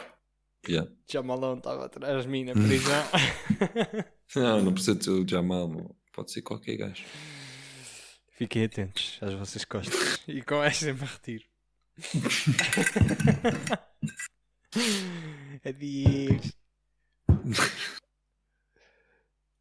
[0.67, 0.91] Yeah.
[1.09, 3.03] Jamalão estava atrás de mim na prisão.
[4.36, 5.93] Não, não precisa ser o Jamal, meu.
[6.13, 7.03] pode ser qualquer gajo.
[8.32, 11.51] Fiquem atentos às vossas costas e com esta me retiro.
[15.64, 16.39] at the